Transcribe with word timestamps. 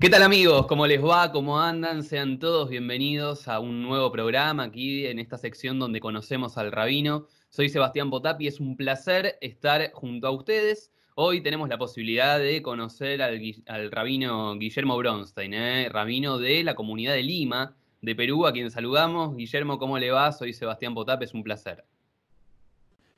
¿Qué 0.00 0.08
tal 0.08 0.22
amigos? 0.22 0.66
¿Cómo 0.66 0.86
les 0.86 1.04
va? 1.04 1.30
¿Cómo 1.30 1.60
andan? 1.60 2.02
Sean 2.02 2.38
todos 2.38 2.70
bienvenidos 2.70 3.48
a 3.48 3.60
un 3.60 3.82
nuevo 3.82 4.10
programa 4.10 4.62
aquí 4.62 5.06
en 5.06 5.18
esta 5.18 5.36
sección 5.36 5.78
donde 5.78 6.00
conocemos 6.00 6.56
al 6.56 6.72
rabino. 6.72 7.26
Soy 7.50 7.68
Sebastián 7.68 8.08
Potapi, 8.08 8.46
es 8.46 8.60
un 8.60 8.78
placer 8.78 9.36
estar 9.42 9.92
junto 9.92 10.26
a 10.26 10.30
ustedes. 10.30 10.90
Hoy 11.16 11.42
tenemos 11.42 11.68
la 11.68 11.76
posibilidad 11.76 12.38
de 12.38 12.62
conocer 12.62 13.20
al, 13.20 13.90
rabino 13.90 14.56
Guillermo 14.56 14.96
Bronstein, 14.96 15.52
¿eh? 15.52 15.90
rabino 15.90 16.38
de 16.38 16.64
la 16.64 16.74
comunidad 16.74 17.12
de 17.12 17.22
Lima, 17.22 17.76
de 18.00 18.16
Perú, 18.16 18.46
a 18.46 18.54
quien 18.54 18.70
saludamos. 18.70 19.36
Guillermo, 19.36 19.78
¿cómo 19.78 19.98
le 19.98 20.10
va? 20.10 20.32
Soy 20.32 20.54
Sebastián 20.54 20.94
Potapi, 20.94 21.26
es 21.26 21.34
un 21.34 21.44
placer. 21.44 21.84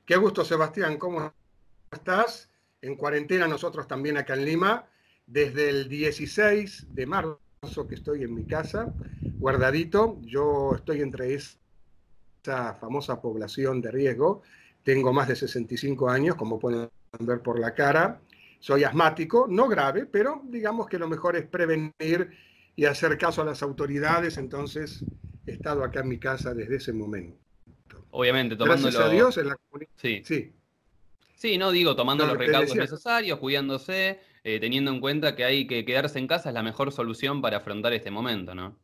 Qué 0.05 0.17
gusto, 0.17 0.45
Sebastián, 0.45 0.97
¿cómo 0.99 1.33
estás? 1.93 2.51
En 2.81 2.97
cuarentena 2.97 3.47
nosotros 3.47 3.87
también 3.87 4.17
acá 4.17 4.35
en 4.35 4.45
Lima 4.47 4.89
desde 5.27 5.71
el 5.71 5.89
16 5.89 6.95
de 6.95 7.07
marzo 7.07 7.39
que 7.89 7.95
estoy 7.95 8.23
en 8.23 8.35
mi 8.35 8.45
casa, 8.45 8.93
guardadito, 9.39 10.21
yo 10.23 10.73
estoy 10.75 11.01
entre 11.01 11.35
esa 11.35 12.75
famosa 12.75 13.21
población 13.21 13.81
de 13.81 13.91
riesgo, 13.91 14.43
tengo 14.83 15.13
más 15.13 15.29
de 15.29 15.37
65 15.37 16.09
años, 16.09 16.37
como 16.37 16.59
pueden 16.59 16.91
ver 17.21 17.41
por 17.41 17.59
la 17.59 17.75
cara, 17.75 18.21
soy 18.59 18.85
asmático, 18.85 19.47
no 19.49 19.69
grave, 19.69 20.07
pero 20.07 20.43
digamos 20.45 20.89
que 20.89 20.99
lo 20.99 21.09
mejor 21.09 21.37
es 21.37 21.47
prevenir 21.47 22.31
y 22.77 22.85
hacer 22.85 23.19
caso 23.19 23.43
a 23.43 23.45
las 23.45 23.63
autoridades, 23.63 24.39
entonces 24.39 25.05
he 25.47 25.53
estado 25.53 25.85
acá 25.85 26.01
en 26.01 26.09
mi 26.09 26.19
casa 26.19 26.55
desde 26.55 26.77
ese 26.77 26.93
momento. 26.93 27.39
Obviamente, 28.11 28.57
tomando 28.57 28.83
Gracias 28.83 29.05
a 29.05 29.09
Dios 29.09 29.39
en 29.39 29.49
la 29.49 29.57
comunidad. 29.57 29.91
Sí. 29.97 30.23
sí. 30.25 30.53
Sí, 31.35 31.59
no 31.59 31.73
digo 31.73 31.97
tomando 31.97 32.25
los 32.25 32.39
recaudos 32.39 32.77
necesarios, 32.77 33.41
cuidándose, 33.41 34.21
eh, 34.45 34.59
teniendo 34.61 34.91
en 34.91 35.01
cuenta 35.01 35.37
que 35.37 35.45
hay 35.45 35.67
que 35.67 35.85
quedarse 35.85 36.19
en 36.19 36.27
casa 36.27 36.51
es 36.51 36.55
la 36.55 36.63
mejor 36.63 36.93
solución 36.93 37.41
para 37.41 37.59
afrontar 37.59 37.93
este 37.93 38.11
momento, 38.11 38.55
¿no? 38.55 38.79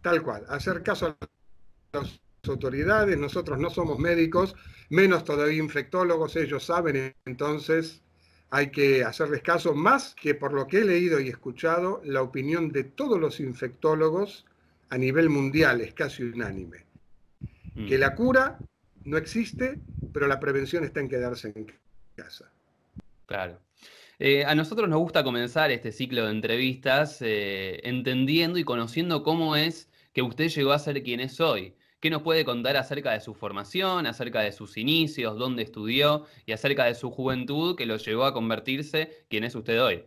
Tal 0.00 0.22
cual, 0.22 0.44
hacer 0.48 0.82
caso 0.82 1.16
a 1.18 1.98
las 1.98 2.20
autoridades, 2.48 3.18
nosotros 3.18 3.58
no 3.58 3.70
somos 3.70 3.98
médicos, 3.98 4.54
menos 4.88 5.24
todavía 5.24 5.62
infectólogos, 5.62 6.36
ellos 6.36 6.64
saben, 6.64 7.14
entonces 7.24 8.02
hay 8.50 8.70
que 8.70 9.02
hacerles 9.02 9.42
caso, 9.42 9.74
más 9.74 10.14
que 10.14 10.34
por 10.34 10.52
lo 10.52 10.66
que 10.66 10.80
he 10.80 10.84
leído 10.84 11.18
y 11.20 11.28
escuchado, 11.28 12.02
la 12.04 12.20
opinión 12.20 12.70
de 12.70 12.84
todos 12.84 13.18
los 13.18 13.40
infectólogos 13.40 14.44
a 14.90 14.98
nivel 14.98 15.30
mundial 15.30 15.80
es 15.80 15.94
casi 15.94 16.22
unánime. 16.22 16.84
Que 17.74 17.96
mm. 17.96 18.00
la 18.00 18.14
cura 18.14 18.58
no 19.04 19.16
existe, 19.16 19.80
pero 20.12 20.26
la 20.26 20.38
prevención 20.38 20.84
está 20.84 21.00
en 21.00 21.08
quedarse 21.08 21.52
en 21.54 21.72
casa. 22.14 22.52
Claro. 23.24 23.58
Eh, 24.24 24.44
a 24.44 24.54
nosotros 24.54 24.88
nos 24.88 25.00
gusta 25.00 25.24
comenzar 25.24 25.72
este 25.72 25.90
ciclo 25.90 26.26
de 26.26 26.30
entrevistas 26.30 27.20
eh, 27.22 27.80
entendiendo 27.82 28.56
y 28.56 28.62
conociendo 28.62 29.24
cómo 29.24 29.56
es 29.56 29.90
que 30.12 30.22
usted 30.22 30.46
llegó 30.46 30.70
a 30.70 30.78
ser 30.78 31.02
quien 31.02 31.18
es 31.18 31.40
hoy. 31.40 31.74
¿Qué 31.98 32.08
nos 32.08 32.22
puede 32.22 32.44
contar 32.44 32.76
acerca 32.76 33.10
de 33.10 33.20
su 33.20 33.34
formación, 33.34 34.06
acerca 34.06 34.42
de 34.42 34.52
sus 34.52 34.76
inicios, 34.76 35.36
dónde 35.36 35.64
estudió 35.64 36.26
y 36.46 36.52
acerca 36.52 36.84
de 36.84 36.94
su 36.94 37.10
juventud 37.10 37.74
que 37.74 37.84
lo 37.84 37.96
llevó 37.96 38.22
a 38.22 38.32
convertirse 38.32 39.26
quien 39.28 39.42
es 39.42 39.56
usted 39.56 39.82
hoy? 39.82 40.04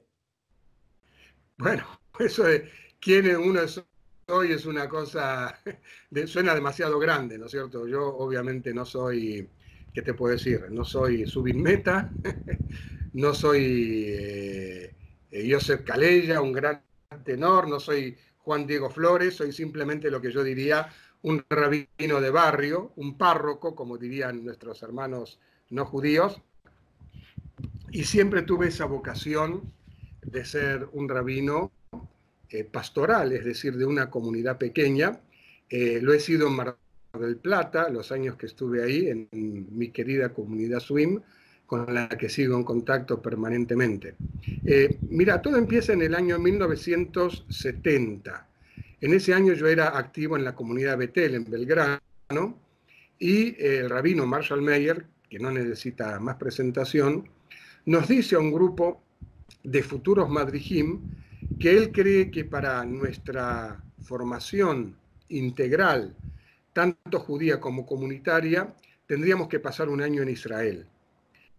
Bueno, 1.58 1.86
eso 2.20 2.44
de 2.44 2.72
quién 3.02 3.36
uno 3.36 3.64
es 3.64 3.84
hoy 4.28 4.54
es 4.54 4.66
una 4.66 4.88
cosa, 4.88 5.60
suena 6.26 6.56
demasiado 6.56 7.00
grande, 7.00 7.38
¿no 7.38 7.48
es 7.48 7.52
cierto? 7.52 7.86
Yo 7.86 8.16
obviamente 8.16 8.74
no 8.74 8.86
soy, 8.86 9.50
¿qué 9.96 10.02
te 10.02 10.14
puedo 10.14 10.34
decir? 10.34 10.66
No 10.70 10.84
soy 10.84 11.26
subinmeta, 11.26 12.12
no 13.14 13.34
soy 13.34 14.06
eh, 14.10 14.94
eh, 15.32 15.50
Josep 15.50 15.86
Calella, 15.86 16.42
un 16.42 16.52
gran 16.52 16.82
tenor, 17.24 17.70
no 17.70 17.80
soy 17.80 18.18
Juan 18.40 18.68
Diego 18.68 18.90
Flores, 18.90 19.36
soy 19.36 19.54
simplemente 19.54 20.12
lo 20.12 20.22
que 20.22 20.34
yo 20.34 20.44
diría 20.44 20.90
un 21.22 21.44
rabino 21.50 22.20
de 22.20 22.30
barrio, 22.30 22.92
un 22.98 23.18
párroco, 23.18 23.74
como 23.74 23.98
dirían 23.98 24.44
nuestros 24.44 24.84
hermanos 24.84 25.40
no 25.70 25.86
judíos, 25.86 26.42
y 27.90 28.04
siempre 28.04 28.42
tuve 28.42 28.68
esa 28.68 28.86
vocación 28.86 29.74
de 30.22 30.44
ser 30.44 30.90
un 30.92 31.08
rabino 31.08 31.72
eh, 32.50 32.66
pastoral, 32.66 33.32
es 33.32 33.46
decir, 33.46 33.78
de 33.78 33.86
una 33.86 34.10
comunidad 34.12 34.58
pequeña. 34.58 35.22
lo 35.72 36.14
he 36.14 36.20
sido 36.20 36.48
en 36.48 36.54
Mar 36.54 36.78
del 37.20 37.38
Plata, 37.38 37.90
los 37.90 38.12
años 38.12 38.36
que 38.36 38.48
estuve 38.48 38.84
ahí, 38.84 39.10
en 39.10 39.28
mi 39.72 39.90
querida 39.90 40.34
comunidad 40.34 40.80
SWIM, 40.80 41.22
con 41.66 41.94
la 41.94 42.10
que 42.10 42.30
sigo 42.30 42.58
en 42.58 42.64
contacto 42.64 43.22
permanentemente. 43.22 44.16
Eh, 44.66 44.98
mira, 45.10 45.42
todo 45.42 45.58
empieza 45.58 45.94
en 45.94 46.04
el 46.04 46.16
año 46.16 46.40
1970. 46.40 48.48
En 49.02 49.14
ese 49.14 49.34
año 49.34 49.54
yo 49.54 49.68
era 49.68 49.98
activo 49.98 50.38
en 50.38 50.44
la 50.44 50.56
comunidad 50.56 50.98
Betel, 50.98 51.36
en 51.36 51.50
Belgrano, 51.50 52.60
y 53.20 53.56
el 53.64 53.90
rabino 53.90 54.26
Marshall 54.26 54.62
Meyer, 54.62 55.06
que 55.30 55.40
no 55.40 55.52
necesita 55.52 56.20
más 56.20 56.36
presentación, 56.36 57.30
nos 57.86 58.08
dice 58.08 58.36
a 58.36 58.40
un 58.40 58.52
grupo 58.52 59.02
de 59.64 59.84
futuros 59.84 60.30
madrijim 60.30 61.02
que 61.60 61.76
él 61.76 61.92
cree 61.92 62.32
que 62.32 62.46
para 62.46 62.84
nuestra 62.86 63.84
formación 64.02 64.96
integral, 65.30 66.16
tanto 66.76 67.22
judía 67.22 67.62
como 67.62 67.86
comunitaria, 67.86 68.76
tendríamos 69.08 69.48
que 69.48 69.62
pasar 69.62 69.88
un 69.88 70.02
año 70.02 70.22
en 70.22 70.30
Israel. 70.30 70.86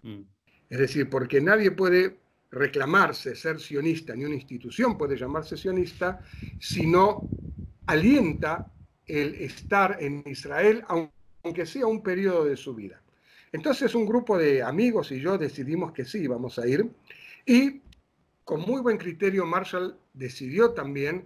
Mm. 0.03 0.21
Es 0.69 0.79
decir, 0.79 1.09
porque 1.09 1.41
nadie 1.41 1.71
puede 1.71 2.19
reclamarse 2.51 3.35
ser 3.35 3.59
sionista, 3.59 4.15
ni 4.15 4.27
una 4.27 4.35
institución 4.35 4.99
puede 4.99 5.17
llamarse 5.17 5.57
sionista, 5.57 6.21
si 6.61 6.87
no 6.87 7.31
alienta 7.87 8.71
el 9.07 9.37
estar 9.37 9.97
en 10.01 10.23
Israel, 10.27 10.85
aunque 10.89 11.65
sea 11.65 11.87
un 11.87 12.03
periodo 12.03 12.45
de 12.45 12.59
su 12.59 12.75
vida. 12.75 13.01
Entonces 13.53 13.95
un 13.95 14.05
grupo 14.05 14.37
de 14.37 14.63
amigos 14.63 15.13
y 15.13 15.21
yo 15.21 15.39
decidimos 15.39 15.93
que 15.93 16.05
sí, 16.05 16.27
vamos 16.27 16.59
a 16.59 16.69
ir, 16.69 16.91
y 17.47 17.81
con 18.45 18.61
muy 18.61 18.83
buen 18.83 18.99
criterio 18.99 19.47
Marshall 19.47 19.97
decidió 20.13 20.73
también 20.73 21.25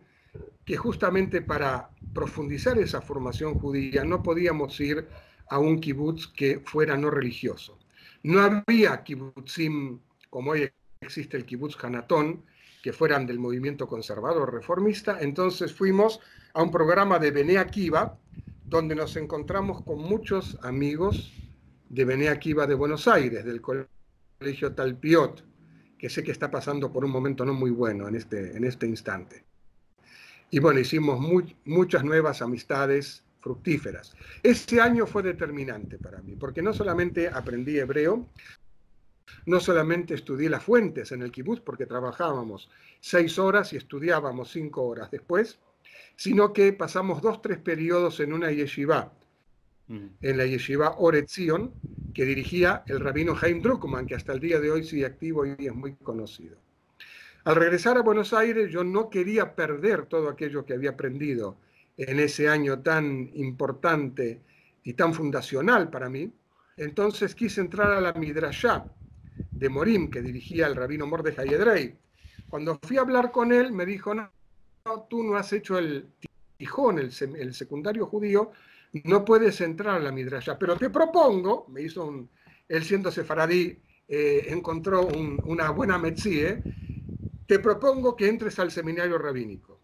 que 0.64 0.76
justamente 0.76 1.42
para 1.42 1.90
profundizar 2.14 2.78
esa 2.78 3.00
formación 3.00 3.54
judía 3.54 4.04
no 4.04 4.22
podíamos 4.22 4.78
ir 4.80 5.06
a 5.48 5.58
un 5.58 5.80
kibutz 5.80 6.28
que 6.28 6.60
fuera 6.60 6.96
no 6.96 7.10
religioso. 7.10 7.78
No 8.22 8.40
había 8.40 9.02
kibbutzim 9.02 9.98
como 10.30 10.52
hoy 10.52 10.70
existe 11.00 11.36
el 11.36 11.44
kibbutz 11.44 11.76
Hanatón, 11.82 12.44
que 12.82 12.92
fueran 12.92 13.26
del 13.26 13.38
movimiento 13.38 13.88
conservador 13.88 14.52
reformista, 14.54 15.18
entonces 15.20 15.74
fuimos 15.74 16.20
a 16.54 16.62
un 16.62 16.70
programa 16.70 17.18
de 17.18 17.30
Bene 17.30 17.58
Akiva, 17.58 18.16
donde 18.64 18.94
nos 18.94 19.16
encontramos 19.16 19.82
con 19.82 19.98
muchos 19.98 20.58
amigos 20.62 21.32
de 21.88 22.04
Bene 22.04 22.28
Akiva 22.28 22.66
de 22.66 22.74
Buenos 22.74 23.08
Aires, 23.08 23.44
del 23.44 23.60
colegio 23.60 24.72
Talpiot, 24.72 25.44
que 25.98 26.08
sé 26.08 26.22
que 26.22 26.30
está 26.30 26.50
pasando 26.50 26.92
por 26.92 27.04
un 27.04 27.10
momento 27.10 27.44
no 27.44 27.52
muy 27.52 27.70
bueno 27.70 28.08
en 28.08 28.14
este, 28.14 28.56
en 28.56 28.64
este 28.64 28.86
instante. 28.86 29.44
Y 30.50 30.58
bueno, 30.58 30.80
hicimos 30.80 31.20
muchas 31.64 32.04
nuevas 32.04 32.42
amistades 32.42 33.24
fructíferas. 33.40 34.14
Ese 34.42 34.80
año 34.80 35.06
fue 35.06 35.22
determinante 35.22 35.98
para 35.98 36.20
mí, 36.22 36.36
porque 36.36 36.60
no 36.60 36.72
solamente 36.72 37.28
aprendí 37.28 37.78
hebreo, 37.78 38.26
no 39.46 39.60
solamente 39.60 40.14
estudié 40.14 40.50
las 40.50 40.64
fuentes 40.64 41.12
en 41.12 41.22
el 41.22 41.30
kibbutz, 41.30 41.60
porque 41.60 41.86
trabajábamos 41.86 42.68
seis 43.00 43.38
horas 43.38 43.72
y 43.72 43.76
estudiábamos 43.76 44.50
cinco 44.50 44.82
horas 44.82 45.10
después, 45.10 45.58
sino 46.16 46.52
que 46.52 46.72
pasamos 46.72 47.22
dos, 47.22 47.40
tres 47.40 47.58
periodos 47.58 48.20
en 48.20 48.32
una 48.32 48.50
yeshiva, 48.50 49.12
mm. 49.86 50.06
en 50.20 50.36
la 50.36 50.46
yeshiva 50.46 50.96
Oretzion, 50.98 51.72
que 52.12 52.24
dirigía 52.24 52.82
el 52.86 53.00
rabino 53.00 53.34
Haim 53.40 53.62
Druckmann, 53.62 54.06
que 54.06 54.16
hasta 54.16 54.32
el 54.32 54.40
día 54.40 54.60
de 54.60 54.70
hoy 54.70 54.84
sigue 54.84 55.06
activo 55.06 55.46
y 55.46 55.54
es 55.66 55.74
muy 55.74 55.94
conocido. 55.94 56.58
Al 57.44 57.56
regresar 57.56 57.96
a 57.96 58.02
Buenos 58.02 58.32
Aires, 58.34 58.70
yo 58.70 58.84
no 58.84 59.08
quería 59.08 59.54
perder 59.54 60.06
todo 60.06 60.28
aquello 60.28 60.64
que 60.64 60.74
había 60.74 60.90
aprendido 60.90 61.56
en 61.96 62.20
ese 62.20 62.48
año 62.48 62.80
tan 62.80 63.30
importante 63.34 64.40
y 64.82 64.94
tan 64.94 65.14
fundacional 65.14 65.90
para 65.90 66.08
mí, 66.08 66.32
entonces 66.76 67.34
quise 67.34 67.60
entrar 67.60 67.90
a 67.92 68.00
la 68.00 68.12
Midrashá 68.12 68.84
de 69.50 69.68
Morim, 69.68 70.10
que 70.10 70.22
dirigía 70.22 70.66
el 70.66 70.76
rabino 70.76 71.06
Mordejai 71.06 71.48
Edrei. 71.48 71.94
Cuando 72.48 72.78
fui 72.82 72.96
a 72.96 73.02
hablar 73.02 73.30
con 73.30 73.52
él, 73.52 73.72
me 73.72 73.84
dijo, 73.86 74.14
no, 74.14 74.30
tú 75.08 75.22
no 75.22 75.36
has 75.36 75.52
hecho 75.52 75.78
el 75.78 76.08
tijón, 76.56 76.98
el, 76.98 77.12
secundario 77.54 78.06
judío, 78.06 78.52
no 79.04 79.24
puedes 79.24 79.60
entrar 79.60 79.96
a 79.96 80.00
la 80.00 80.12
Midrashá, 80.12 80.58
pero 80.58 80.76
te 80.76 80.90
propongo, 80.90 81.66
me 81.68 81.82
hizo 81.82 82.04
un, 82.04 82.28
él 82.68 82.82
siendo 82.84 83.10
sefaradí, 83.10 83.78
eh, 84.08 84.46
encontró 84.48 85.06
una 85.06 85.70
buena 85.70 85.98
metzie, 85.98 86.62
te 87.50 87.58
propongo 87.58 88.14
que 88.14 88.28
entres 88.28 88.60
al 88.60 88.70
seminario 88.70 89.18
rabínico. 89.18 89.80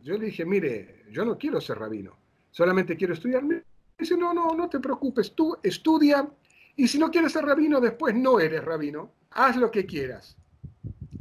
Yo 0.00 0.16
le 0.16 0.24
dije, 0.24 0.46
mire, 0.46 1.04
yo 1.10 1.22
no 1.22 1.36
quiero 1.36 1.60
ser 1.60 1.78
rabino, 1.78 2.16
solamente 2.50 2.96
quiero 2.96 3.12
estudiar. 3.12 3.42
Me 3.42 3.62
dice, 3.98 4.16
no, 4.16 4.32
no, 4.32 4.48
no 4.54 4.70
te 4.70 4.80
preocupes, 4.80 5.34
tú 5.34 5.58
estudia 5.62 6.26
y 6.74 6.88
si 6.88 6.98
no 6.98 7.10
quieres 7.10 7.32
ser 7.32 7.44
rabino, 7.44 7.82
después 7.82 8.14
no 8.14 8.40
eres 8.40 8.64
rabino, 8.64 9.12
haz 9.32 9.58
lo 9.58 9.70
que 9.70 9.84
quieras. 9.84 10.38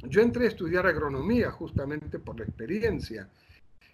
yo 0.08 0.22
entré 0.22 0.46
a 0.46 0.48
estudiar 0.48 0.88
agronomía 0.88 1.52
justamente 1.52 2.20
por 2.20 2.40
la 2.40 2.46
experiencia 2.46 3.30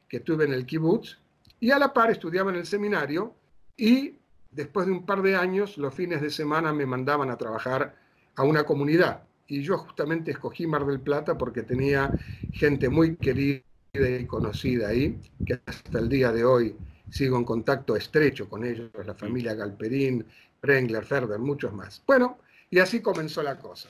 que 0.07 0.19
tuve 0.19 0.45
en 0.45 0.53
el 0.53 0.67
kibutz 0.67 1.17
y 1.59 1.71
a 1.71 1.79
la 1.79 1.91
par 1.91 2.11
estudiaba 2.11 2.51
en 2.51 2.57
el 2.57 2.67
seminario 2.67 3.33
y 3.75 4.13
después 4.51 4.85
de 4.85 4.91
un 4.91 5.03
par 5.03 5.23
de 5.23 5.35
años, 5.35 5.79
los 5.79 5.95
fines 5.95 6.21
de 6.21 6.29
semana 6.29 6.73
me 6.73 6.85
mandaban 6.85 7.31
a 7.31 7.37
trabajar 7.37 7.95
a 8.35 8.43
una 8.43 8.65
comunidad. 8.65 9.23
Y 9.49 9.63
yo 9.63 9.79
justamente 9.79 10.31
escogí 10.31 10.67
Mar 10.67 10.85
del 10.85 10.99
Plata 10.99 11.37
porque 11.37 11.63
tenía 11.63 12.11
gente 12.53 12.87
muy 12.87 13.15
querida 13.15 13.63
y 13.93 14.25
conocida 14.27 14.89
ahí, 14.89 15.19
que 15.43 15.59
hasta 15.65 15.97
el 15.97 16.07
día 16.07 16.31
de 16.31 16.45
hoy 16.45 16.75
sigo 17.09 17.35
en 17.35 17.43
contacto 17.43 17.95
estrecho 17.95 18.47
con 18.47 18.63
ellos, 18.63 18.91
la 19.03 19.15
familia 19.15 19.55
Galperín, 19.55 20.23
Prengler, 20.61 21.03
Ferber, 21.03 21.39
muchos 21.39 21.73
más. 21.73 22.03
Bueno, 22.05 22.37
y 22.69 22.77
así 22.77 23.01
comenzó 23.01 23.41
la 23.41 23.57
cosa. 23.57 23.89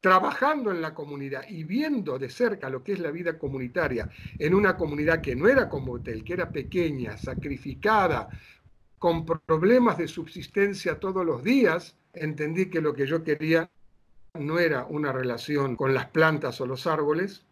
Trabajando 0.00 0.72
en 0.72 0.80
la 0.80 0.94
comunidad 0.94 1.44
y 1.48 1.62
viendo 1.62 2.18
de 2.18 2.28
cerca 2.28 2.68
lo 2.68 2.82
que 2.82 2.92
es 2.92 2.98
la 2.98 3.12
vida 3.12 3.38
comunitaria 3.38 4.10
en 4.36 4.52
una 4.52 4.76
comunidad 4.76 5.20
que 5.20 5.36
no 5.36 5.48
era 5.48 5.68
como 5.68 5.92
hotel, 5.92 6.24
que 6.24 6.32
era 6.32 6.50
pequeña, 6.50 7.16
sacrificada, 7.16 8.28
con 8.98 9.24
problemas 9.24 9.96
de 9.96 10.08
subsistencia 10.08 10.98
todos 10.98 11.24
los 11.24 11.44
días, 11.44 11.94
entendí 12.12 12.66
que 12.66 12.80
lo 12.80 12.94
que 12.94 13.06
yo 13.06 13.22
quería 13.22 13.70
no 14.38 14.58
era 14.58 14.86
una 14.86 15.12
relación 15.12 15.76
con 15.76 15.94
las 15.94 16.06
plantas 16.06 16.60
o 16.60 16.66
los 16.66 16.86
árboles, 16.86 17.44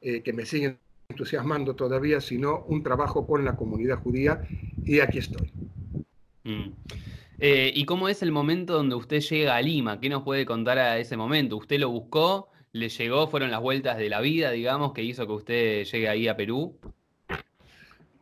eh, 0.00 0.22
que 0.22 0.32
me 0.32 0.46
siguen 0.46 0.78
entusiasmando 1.08 1.74
todavía, 1.74 2.20
sino 2.20 2.64
un 2.66 2.82
trabajo 2.82 3.26
con 3.26 3.44
la 3.44 3.56
comunidad 3.56 4.02
judía 4.02 4.42
y 4.84 5.00
aquí 5.00 5.18
estoy. 5.18 5.52
Mm. 6.44 6.72
Eh, 7.38 7.72
¿Y 7.74 7.84
cómo 7.84 8.08
es 8.08 8.22
el 8.22 8.32
momento 8.32 8.74
donde 8.74 8.94
usted 8.94 9.20
llega 9.20 9.56
a 9.56 9.62
Lima? 9.62 10.00
¿Qué 10.00 10.08
nos 10.08 10.22
puede 10.22 10.46
contar 10.46 10.78
a 10.78 10.98
ese 10.98 11.16
momento? 11.16 11.56
¿Usted 11.56 11.78
lo 11.78 11.90
buscó? 11.90 12.48
¿Le 12.72 12.88
llegó? 12.88 13.26
¿Fueron 13.28 13.50
las 13.50 13.60
vueltas 13.60 13.98
de 13.98 14.08
la 14.08 14.20
vida, 14.20 14.50
digamos, 14.50 14.92
que 14.92 15.02
hizo 15.02 15.26
que 15.26 15.32
usted 15.32 15.84
llegue 15.84 16.08
ahí 16.08 16.28
a 16.28 16.36
Perú? 16.36 16.78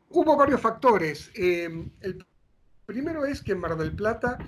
Hubo 0.09 0.37
varios 0.37 0.61
factores. 0.61 1.31
Eh, 1.37 1.69
el 2.01 2.27
primero 2.87 3.25
es 3.25 3.43
que 3.43 3.53
en 3.53 3.59
Mar 3.59 3.77
del 3.77 3.93
Plata, 3.93 4.39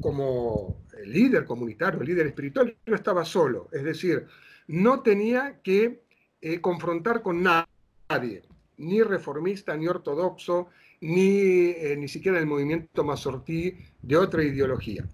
como 0.00 0.76
líder 1.06 1.44
comunitario, 1.44 2.02
líder 2.02 2.26
espiritual, 2.28 2.76
yo 2.84 2.94
estaba 2.94 3.24
solo. 3.24 3.68
Es 3.72 3.82
decir, 3.82 4.26
no 4.68 5.00
tenía 5.00 5.60
que 5.62 6.02
eh, 6.40 6.60
confrontar 6.60 7.22
con 7.22 7.42
nadie 7.42 7.68
nadie, 8.08 8.42
ni 8.78 9.02
reformista, 9.02 9.76
ni 9.76 9.86
ortodoxo, 9.86 10.68
ni, 11.00 11.70
eh, 11.70 11.96
ni 11.98 12.08
siquiera 12.08 12.38
el 12.38 12.46
movimiento 12.46 13.04
masortí 13.04 13.76
de 14.00 14.16
otra 14.16 14.42
ideología. 14.42 15.04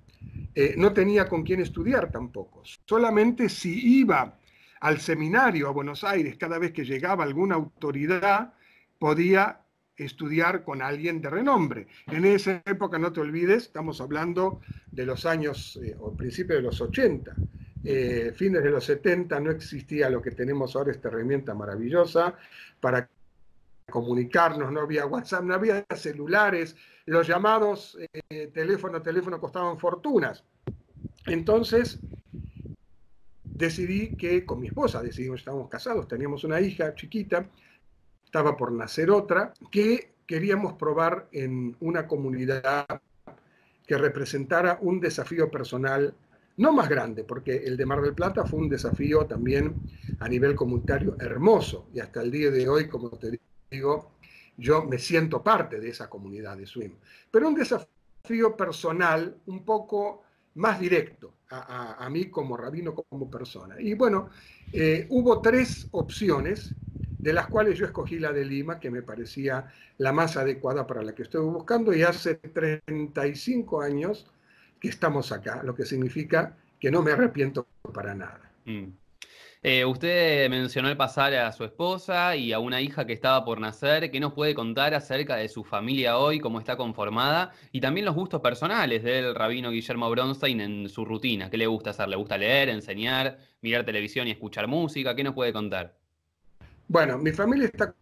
Eh, 0.54 0.74
no 0.76 0.92
tenía 0.92 1.28
con 1.28 1.42
quién 1.42 1.60
estudiar 1.60 2.10
tampoco. 2.10 2.62
Solamente 2.86 3.48
si 3.48 3.98
iba 4.00 4.38
al 4.80 5.00
seminario 5.00 5.68
a 5.68 5.72
Buenos 5.72 6.04
Aires 6.04 6.36
cada 6.36 6.58
vez 6.58 6.72
que 6.72 6.84
llegaba 6.84 7.24
alguna 7.24 7.56
autoridad, 7.56 8.54
podía 8.98 9.60
estudiar 9.96 10.64
con 10.64 10.82
alguien 10.82 11.20
de 11.20 11.30
renombre. 11.30 11.86
En 12.06 12.24
esa 12.24 12.62
época, 12.66 12.98
no 12.98 13.12
te 13.12 13.20
olvides, 13.20 13.64
estamos 13.64 14.00
hablando 14.00 14.60
de 14.90 15.06
los 15.06 15.26
años, 15.26 15.78
eh, 15.82 15.96
o 15.98 16.14
principios 16.14 16.58
de 16.58 16.62
los 16.62 16.80
80, 16.80 17.34
fines 18.34 18.62
de 18.62 18.70
los 18.70 18.84
70, 18.86 19.38
no 19.40 19.50
existía 19.50 20.08
lo 20.08 20.22
que 20.22 20.30
tenemos 20.30 20.74
ahora, 20.74 20.90
esta 20.90 21.08
herramienta 21.08 21.52
maravillosa, 21.52 22.34
para 22.80 23.08
comunicarnos, 23.90 24.72
no 24.72 24.80
había 24.80 25.06
WhatsApp, 25.06 25.44
no 25.44 25.54
había 25.54 25.84
celulares, 25.94 26.76
los 27.06 27.26
llamados 27.26 27.98
eh, 28.30 28.50
teléfono 28.52 28.98
a 28.98 29.02
teléfono 29.02 29.38
costaban 29.38 29.78
fortunas. 29.78 30.44
Entonces 31.26 31.98
decidí 33.44 34.16
que 34.16 34.44
con 34.44 34.60
mi 34.60 34.68
esposa, 34.68 35.02
decidimos, 35.02 35.40
estábamos 35.40 35.68
casados, 35.68 36.08
teníamos 36.08 36.44
una 36.44 36.60
hija 36.60 36.94
chiquita, 36.94 37.48
estaba 38.34 38.56
por 38.56 38.72
nacer 38.72 39.12
otra, 39.12 39.54
que 39.70 40.14
queríamos 40.26 40.72
probar 40.72 41.28
en 41.30 41.76
una 41.78 42.08
comunidad 42.08 42.84
que 43.86 43.96
representara 43.96 44.76
un 44.80 44.98
desafío 44.98 45.48
personal 45.52 46.12
no 46.56 46.72
más 46.72 46.88
grande, 46.88 47.22
porque 47.22 47.58
el 47.58 47.76
de 47.76 47.86
Mar 47.86 48.02
del 48.02 48.12
Plata 48.12 48.44
fue 48.44 48.58
un 48.58 48.68
desafío 48.68 49.24
también 49.26 49.76
a 50.18 50.28
nivel 50.28 50.56
comunitario 50.56 51.16
hermoso, 51.20 51.86
y 51.94 52.00
hasta 52.00 52.22
el 52.22 52.32
día 52.32 52.50
de 52.50 52.68
hoy, 52.68 52.88
como 52.88 53.10
te 53.10 53.38
digo, 53.70 54.16
yo 54.56 54.82
me 54.82 54.98
siento 54.98 55.40
parte 55.40 55.78
de 55.78 55.90
esa 55.90 56.10
comunidad 56.10 56.56
de 56.56 56.66
swim. 56.66 56.94
Pero 57.30 57.46
un 57.46 57.54
desafío 57.54 58.56
personal 58.56 59.36
un 59.46 59.64
poco 59.64 60.24
más 60.54 60.80
directo 60.80 61.34
a, 61.50 62.08
mí 62.10 62.30
como 62.30 62.56
rabino, 62.56 62.96
como 62.96 63.30
persona. 63.30 63.76
Y 63.78 63.94
bueno, 63.94 64.30
eh, 64.72 65.06
hubo 65.10 65.40
tres 65.40 65.86
opciones, 65.92 66.74
de 67.24 67.32
las 67.32 67.46
cuales 67.46 67.78
yo 67.78 67.86
escogí 67.86 68.18
la 68.18 68.34
de 68.34 68.44
Lima, 68.44 68.78
que 68.78 68.90
me 68.90 69.00
parecía 69.00 69.64
la 69.96 70.12
más 70.12 70.36
adecuada 70.36 70.86
para 70.86 71.02
la 71.02 71.14
que 71.14 71.22
estoy 71.22 71.40
buscando, 71.40 71.94
y 71.94 72.02
hace 72.02 72.34
35 72.34 73.80
años 73.80 74.26
que 74.78 74.88
estamos 74.88 75.32
acá, 75.32 75.62
lo 75.64 75.74
que 75.74 75.86
significa 75.86 76.54
que 76.78 76.90
no 76.90 77.00
me 77.00 77.12
arrepiento 77.12 77.66
para 77.94 78.14
nada. 78.14 78.52
Mm. 78.66 78.88
Eh, 79.62 79.86
usted 79.86 80.50
mencionó 80.50 80.90
el 80.90 80.98
pasar 80.98 81.32
a 81.32 81.50
su 81.52 81.64
esposa 81.64 82.36
y 82.36 82.52
a 82.52 82.58
una 82.58 82.82
hija 82.82 83.06
que 83.06 83.14
estaba 83.14 83.42
por 83.42 83.58
nacer. 83.58 84.10
¿Qué 84.10 84.20
nos 84.20 84.34
puede 84.34 84.54
contar 84.54 84.92
acerca 84.92 85.36
de 85.36 85.48
su 85.48 85.64
familia 85.64 86.18
hoy, 86.18 86.40
cómo 86.40 86.58
está 86.58 86.76
conformada? 86.76 87.52
Y 87.72 87.80
también 87.80 88.04
los 88.04 88.14
gustos 88.14 88.42
personales 88.42 89.02
del 89.02 89.34
rabino 89.34 89.70
Guillermo 89.70 90.10
Bronstein 90.10 90.60
en 90.60 90.88
su 90.90 91.06
rutina. 91.06 91.48
¿Qué 91.48 91.56
le 91.56 91.66
gusta 91.66 91.88
hacer? 91.88 92.06
¿Le 92.08 92.16
gusta 92.16 92.36
leer, 92.36 92.68
enseñar, 92.68 93.38
mirar 93.62 93.86
televisión 93.86 94.28
y 94.28 94.32
escuchar 94.32 94.66
música? 94.68 95.16
¿Qué 95.16 95.24
nos 95.24 95.32
puede 95.32 95.54
contar? 95.54 96.03
Bueno, 96.88 97.18
mi 97.18 97.32
familia 97.32 97.66
está, 97.66 97.94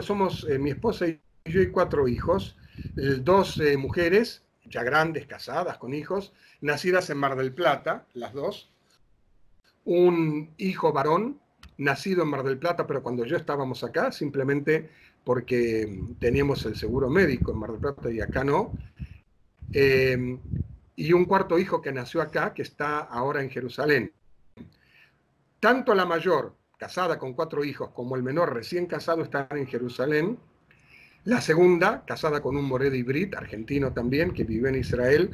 somos 0.00 0.46
eh, 0.48 0.58
mi 0.58 0.70
esposa 0.70 1.06
y 1.06 1.20
yo 1.44 1.60
y 1.60 1.70
cuatro 1.70 2.08
hijos, 2.08 2.56
dos 3.22 3.58
eh, 3.60 3.76
mujeres 3.76 4.44
ya 4.70 4.82
grandes, 4.82 5.26
casadas, 5.26 5.78
con 5.78 5.92
hijos, 5.92 6.32
nacidas 6.60 7.10
en 7.10 7.18
Mar 7.18 7.36
del 7.36 7.52
Plata, 7.52 8.06
las 8.14 8.32
dos. 8.32 8.70
Un 9.84 10.54
hijo 10.58 10.92
varón, 10.92 11.40
nacido 11.76 12.22
en 12.22 12.28
Mar 12.28 12.44
del 12.44 12.58
Plata, 12.58 12.86
pero 12.86 13.02
cuando 13.02 13.24
yo 13.24 13.36
estábamos 13.36 13.82
acá, 13.82 14.12
simplemente 14.12 14.90
porque 15.24 16.00
teníamos 16.18 16.64
el 16.66 16.76
seguro 16.76 17.10
médico 17.10 17.52
en 17.52 17.58
Mar 17.58 17.72
del 17.72 17.80
Plata 17.80 18.10
y 18.10 18.20
acá 18.20 18.44
no. 18.44 18.72
Em, 19.72 20.38
y 20.96 21.12
un 21.12 21.24
cuarto 21.24 21.58
hijo 21.58 21.80
que 21.80 21.92
nació 21.92 22.22
acá, 22.22 22.54
que 22.54 22.62
está 22.62 23.00
ahora 23.00 23.42
en 23.42 23.50
Jerusalén. 23.50 24.12
Tanto 25.58 25.94
la 25.94 26.06
mayor, 26.06 26.54
casada 26.80 27.18
con 27.18 27.34
cuatro 27.34 27.62
hijos, 27.62 27.90
como 27.90 28.16
el 28.16 28.22
menor 28.22 28.54
recién 28.54 28.86
casado 28.86 29.22
están 29.22 29.46
en 29.50 29.66
Jerusalén. 29.66 30.38
La 31.24 31.42
segunda, 31.42 32.06
casada 32.06 32.40
con 32.40 32.56
un 32.56 32.64
morede 32.64 32.96
hibrid, 32.96 33.34
argentino 33.34 33.92
también, 33.92 34.32
que 34.32 34.44
vive 34.44 34.70
en 34.70 34.76
Israel, 34.76 35.30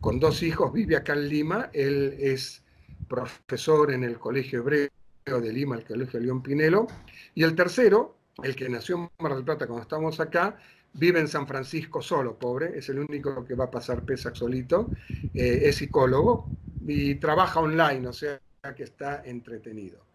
con 0.00 0.18
dos 0.18 0.42
hijos, 0.42 0.72
vive 0.72 0.96
acá 0.96 1.12
en 1.12 1.28
Lima. 1.28 1.68
Él 1.74 2.16
es 2.18 2.64
profesor 3.08 3.92
en 3.92 4.04
el 4.04 4.18
Colegio 4.18 4.60
Hebreo 4.60 4.88
de 5.26 5.52
Lima, 5.52 5.76
el 5.76 5.84
Colegio 5.84 6.18
León 6.18 6.42
Pinelo. 6.42 6.86
Y 7.34 7.42
el 7.42 7.54
tercero, 7.54 8.16
el 8.42 8.56
que 8.56 8.70
nació 8.70 8.96
en 8.96 9.10
Mar 9.18 9.34
del 9.34 9.44
Plata 9.44 9.66
cuando 9.66 9.82
estamos 9.82 10.18
acá, 10.18 10.56
vive 10.94 11.20
en 11.20 11.28
San 11.28 11.46
Francisco 11.46 12.00
solo, 12.00 12.38
pobre, 12.38 12.78
es 12.78 12.88
el 12.88 13.00
único 13.00 13.44
que 13.44 13.54
va 13.54 13.64
a 13.64 13.70
pasar 13.70 14.02
Pesac 14.02 14.34
solito, 14.34 14.88
eh, 15.34 15.60
es 15.64 15.76
psicólogo 15.76 16.48
y 16.86 17.16
trabaja 17.16 17.60
online, 17.60 18.08
o 18.08 18.14
sea 18.14 18.40
que 18.74 18.84
está 18.84 19.22
entretenido. 19.26 20.05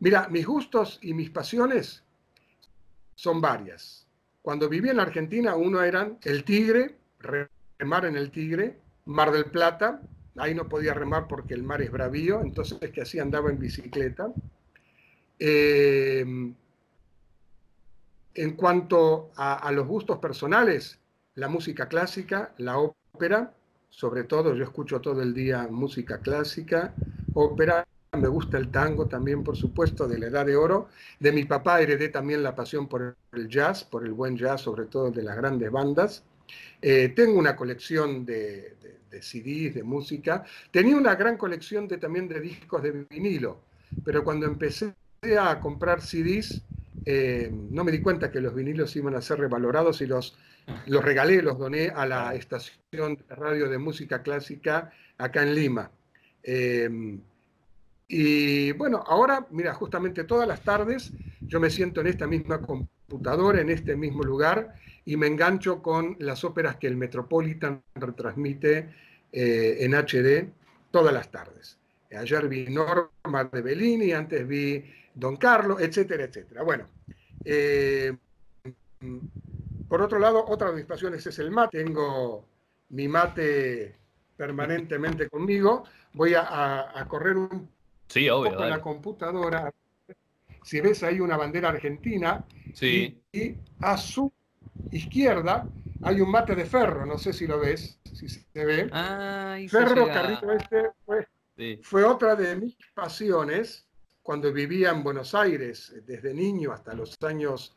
Mira, 0.00 0.28
mis 0.28 0.46
gustos 0.46 0.98
y 1.02 1.14
mis 1.14 1.30
pasiones 1.30 2.02
son 3.14 3.40
varias. 3.40 4.06
Cuando 4.42 4.68
viví 4.68 4.88
en 4.88 5.00
Argentina, 5.00 5.54
uno 5.54 5.82
eran 5.82 6.18
el 6.24 6.44
Tigre, 6.44 6.96
remar 7.78 8.06
en 8.06 8.16
el 8.16 8.30
Tigre, 8.30 8.78
Mar 9.04 9.30
del 9.30 9.46
Plata, 9.46 10.00
ahí 10.36 10.54
no 10.54 10.68
podía 10.68 10.94
remar 10.94 11.28
porque 11.28 11.54
el 11.54 11.62
mar 11.62 11.82
es 11.82 11.90
bravío, 11.90 12.40
entonces 12.40 12.78
que 12.90 13.02
así 13.02 13.18
andaba 13.18 13.50
en 13.50 13.58
bicicleta. 13.58 14.32
Eh, 15.38 16.24
en 18.34 18.56
cuanto 18.56 19.32
a, 19.36 19.70
los 19.72 19.86
gustos 19.86 20.18
personales, 20.18 20.98
la 21.34 21.48
música 21.48 21.88
clásica, 21.88 22.54
la 22.58 22.78
ópera, 22.78 23.52
sobre 23.90 24.24
todo 24.24 24.54
yo 24.54 24.64
escucho 24.64 25.00
todo 25.00 25.20
el 25.20 25.34
día 25.34 25.66
música 25.68 26.20
clásica, 26.20 26.94
ópera, 27.34 27.86
me 28.18 28.26
gusta 28.26 28.58
el 28.58 28.70
tango 28.70 29.06
también, 29.06 29.44
por 29.44 29.56
supuesto, 29.56 30.08
de 30.08 30.18
la 30.18 30.26
Edad 30.26 30.44
de 30.44 30.56
Oro. 30.56 30.88
De 31.20 31.30
mi 31.30 31.44
papá 31.44 31.80
heredé 31.80 32.08
también 32.08 32.42
la 32.42 32.56
pasión 32.56 32.88
por 32.88 33.16
el 33.32 33.48
jazz, 33.48 33.84
por 33.84 34.04
el 34.04 34.12
buen 34.12 34.36
jazz, 34.36 34.62
sobre 34.62 34.86
todo 34.86 35.12
de 35.12 35.22
las 35.22 35.36
grandes 35.36 35.70
bandas. 35.70 36.24
Eh, 36.82 37.12
tengo 37.14 37.38
una 37.38 37.54
colección 37.54 38.26
de, 38.26 38.74
de, 39.10 39.22
CDs, 39.22 39.74
de 39.74 39.84
música. 39.84 40.44
Tenía 40.72 40.96
una 40.96 41.14
gran 41.14 41.36
colección 41.36 41.86
de, 41.86 41.98
también 41.98 42.26
de 42.26 42.40
discos 42.40 42.82
de 42.82 43.06
vinilo, 43.08 43.60
pero 44.04 44.24
cuando 44.24 44.46
empecé 44.46 44.92
a 45.38 45.60
comprar 45.60 46.00
CDs, 46.00 46.62
eh, 47.04 47.48
no 47.52 47.84
me 47.84 47.92
di 47.92 48.00
cuenta 48.00 48.32
que 48.32 48.40
los 48.40 48.54
vinilos 48.54 48.96
iban 48.96 49.14
a 49.14 49.22
ser 49.22 49.38
revalorados 49.38 50.00
y 50.00 50.06
los, 50.06 50.36
los 50.86 51.04
regalé, 51.04 51.42
los 51.42 51.58
doné 51.58 51.90
a 51.90 52.06
la 52.06 52.34
estación 52.34 53.16
de 53.28 53.34
radio 53.36 53.68
de 53.68 53.78
música 53.78 54.22
clásica 54.22 54.92
acá 55.16 55.44
en 55.44 55.54
Lima. 55.54 55.92
Eh, 56.42 57.20
Y 58.12 58.72
bueno, 58.72 59.04
ahora, 59.06 59.46
mira, 59.50 59.72
justamente 59.72 60.24
todas 60.24 60.48
las 60.48 60.62
tardes 60.62 61.12
yo 61.42 61.60
me 61.60 61.70
siento 61.70 62.00
en 62.00 62.08
esta 62.08 62.26
misma 62.26 62.60
computadora, 62.60 63.60
en 63.60 63.70
este 63.70 63.94
mismo 63.94 64.24
lugar, 64.24 64.74
y 65.04 65.16
me 65.16 65.28
engancho 65.28 65.80
con 65.80 66.16
las 66.18 66.42
óperas 66.42 66.74
que 66.74 66.88
el 66.88 66.96
Metropolitan 66.96 67.84
retransmite 67.94 68.90
eh, 69.32 69.76
en 69.78 69.94
HD 69.94 70.50
todas 70.90 71.14
las 71.14 71.30
tardes. 71.30 71.78
Ayer 72.10 72.48
vi 72.48 72.66
Norma 72.68 73.44
de 73.44 73.62
Bellini, 73.62 74.10
antes 74.10 74.44
vi 74.44 74.84
Don 75.14 75.36
Carlos, 75.36 75.80
etcétera, 75.80 76.24
etcétera. 76.24 76.64
Bueno, 76.64 76.88
eh, 77.44 78.12
por 79.88 80.02
otro 80.02 80.18
lado, 80.18 80.44
otra 80.48 80.70
de 80.70 80.76
mis 80.78 80.84
pasiones 80.84 81.24
es 81.24 81.38
el 81.38 81.52
mate. 81.52 81.84
Tengo 81.84 82.44
mi 82.88 83.06
mate 83.06 83.96
permanentemente 84.36 85.28
conmigo. 85.28 85.84
Voy 86.14 86.34
a, 86.36 87.06
correr 87.08 87.36
un 87.36 87.68
sí, 88.10 88.28
obvio, 88.28 88.58
la 88.58 88.80
computadora. 88.80 89.72
Si 90.62 90.80
ves 90.80 91.02
ahí 91.02 91.20
una 91.20 91.38
bandera 91.38 91.70
argentina 91.70 92.44
sí. 92.74 93.22
y, 93.32 93.54
a 93.80 93.96
su 93.96 94.30
izquierda 94.90 95.66
hay 96.02 96.20
un 96.20 96.30
mate 96.30 96.54
de 96.54 96.66
ferro, 96.66 97.06
no 97.06 97.16
sé 97.16 97.32
si 97.32 97.46
lo 97.46 97.58
ves, 97.58 97.98
si 98.12 98.28
se 98.28 98.42
ve. 98.54 98.88
ferro 99.70 100.06
Carrito 100.06 100.52
este 100.52 100.90
fue, 101.06 101.26
fue 101.82 102.04
otra 102.04 102.36
de 102.36 102.56
mis 102.56 102.76
pasiones 102.94 103.86
cuando 104.22 104.52
vivía 104.52 104.90
en 104.90 105.02
Buenos 105.02 105.34
Aires, 105.34 105.94
desde 106.06 106.34
niño 106.34 106.72
hasta 106.72 106.94
los 106.94 107.16
años 107.22 107.76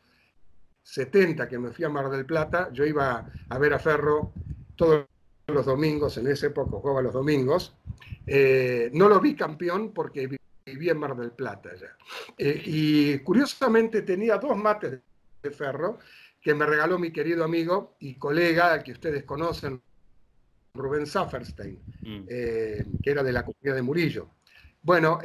70 0.82 1.48
que 1.48 1.58
me 1.58 1.70
fui 1.70 1.84
a 1.84 1.88
Mar 1.88 2.10
del 2.10 2.26
Plata, 2.26 2.70
yo 2.72 2.84
iba 2.84 3.26
a 3.48 3.58
ver 3.58 3.74
a 3.74 3.78
Ferro 3.78 4.32
todos 4.76 5.06
los 5.46 5.66
domingos, 5.66 6.16
en 6.18 6.26
esa 6.26 6.46
época 6.46 6.70
jugaba 6.70 7.02
los 7.02 7.12
domingos. 7.12 7.74
Eh, 8.26 8.90
no 8.92 9.08
lo 9.08 9.20
vi 9.20 9.34
campeón 9.34 9.92
porque 9.92 10.38
vivía 10.64 10.92
en 10.92 10.98
Mar 10.98 11.16
del 11.16 11.32
Plata 11.32 11.74
ya. 11.74 11.96
Eh, 12.38 12.62
y 12.64 13.18
curiosamente 13.18 14.02
tenía 14.02 14.38
dos 14.38 14.56
mates 14.56 15.00
de 15.42 15.50
Ferro 15.50 15.98
que 16.40 16.54
me 16.54 16.66
regaló 16.66 16.98
mi 16.98 17.10
querido 17.10 17.44
amigo 17.44 17.96
y 18.00 18.14
colega, 18.16 18.82
que 18.82 18.92
ustedes 18.92 19.24
conocen, 19.24 19.80
Rubén 20.74 21.06
Safferstein, 21.06 21.78
mm. 22.00 22.24
eh, 22.28 22.84
que 23.02 23.10
era 23.10 23.22
de 23.22 23.32
la 23.32 23.44
comunidad 23.44 23.76
de 23.76 23.82
Murillo. 23.82 24.30
Bueno, 24.82 25.18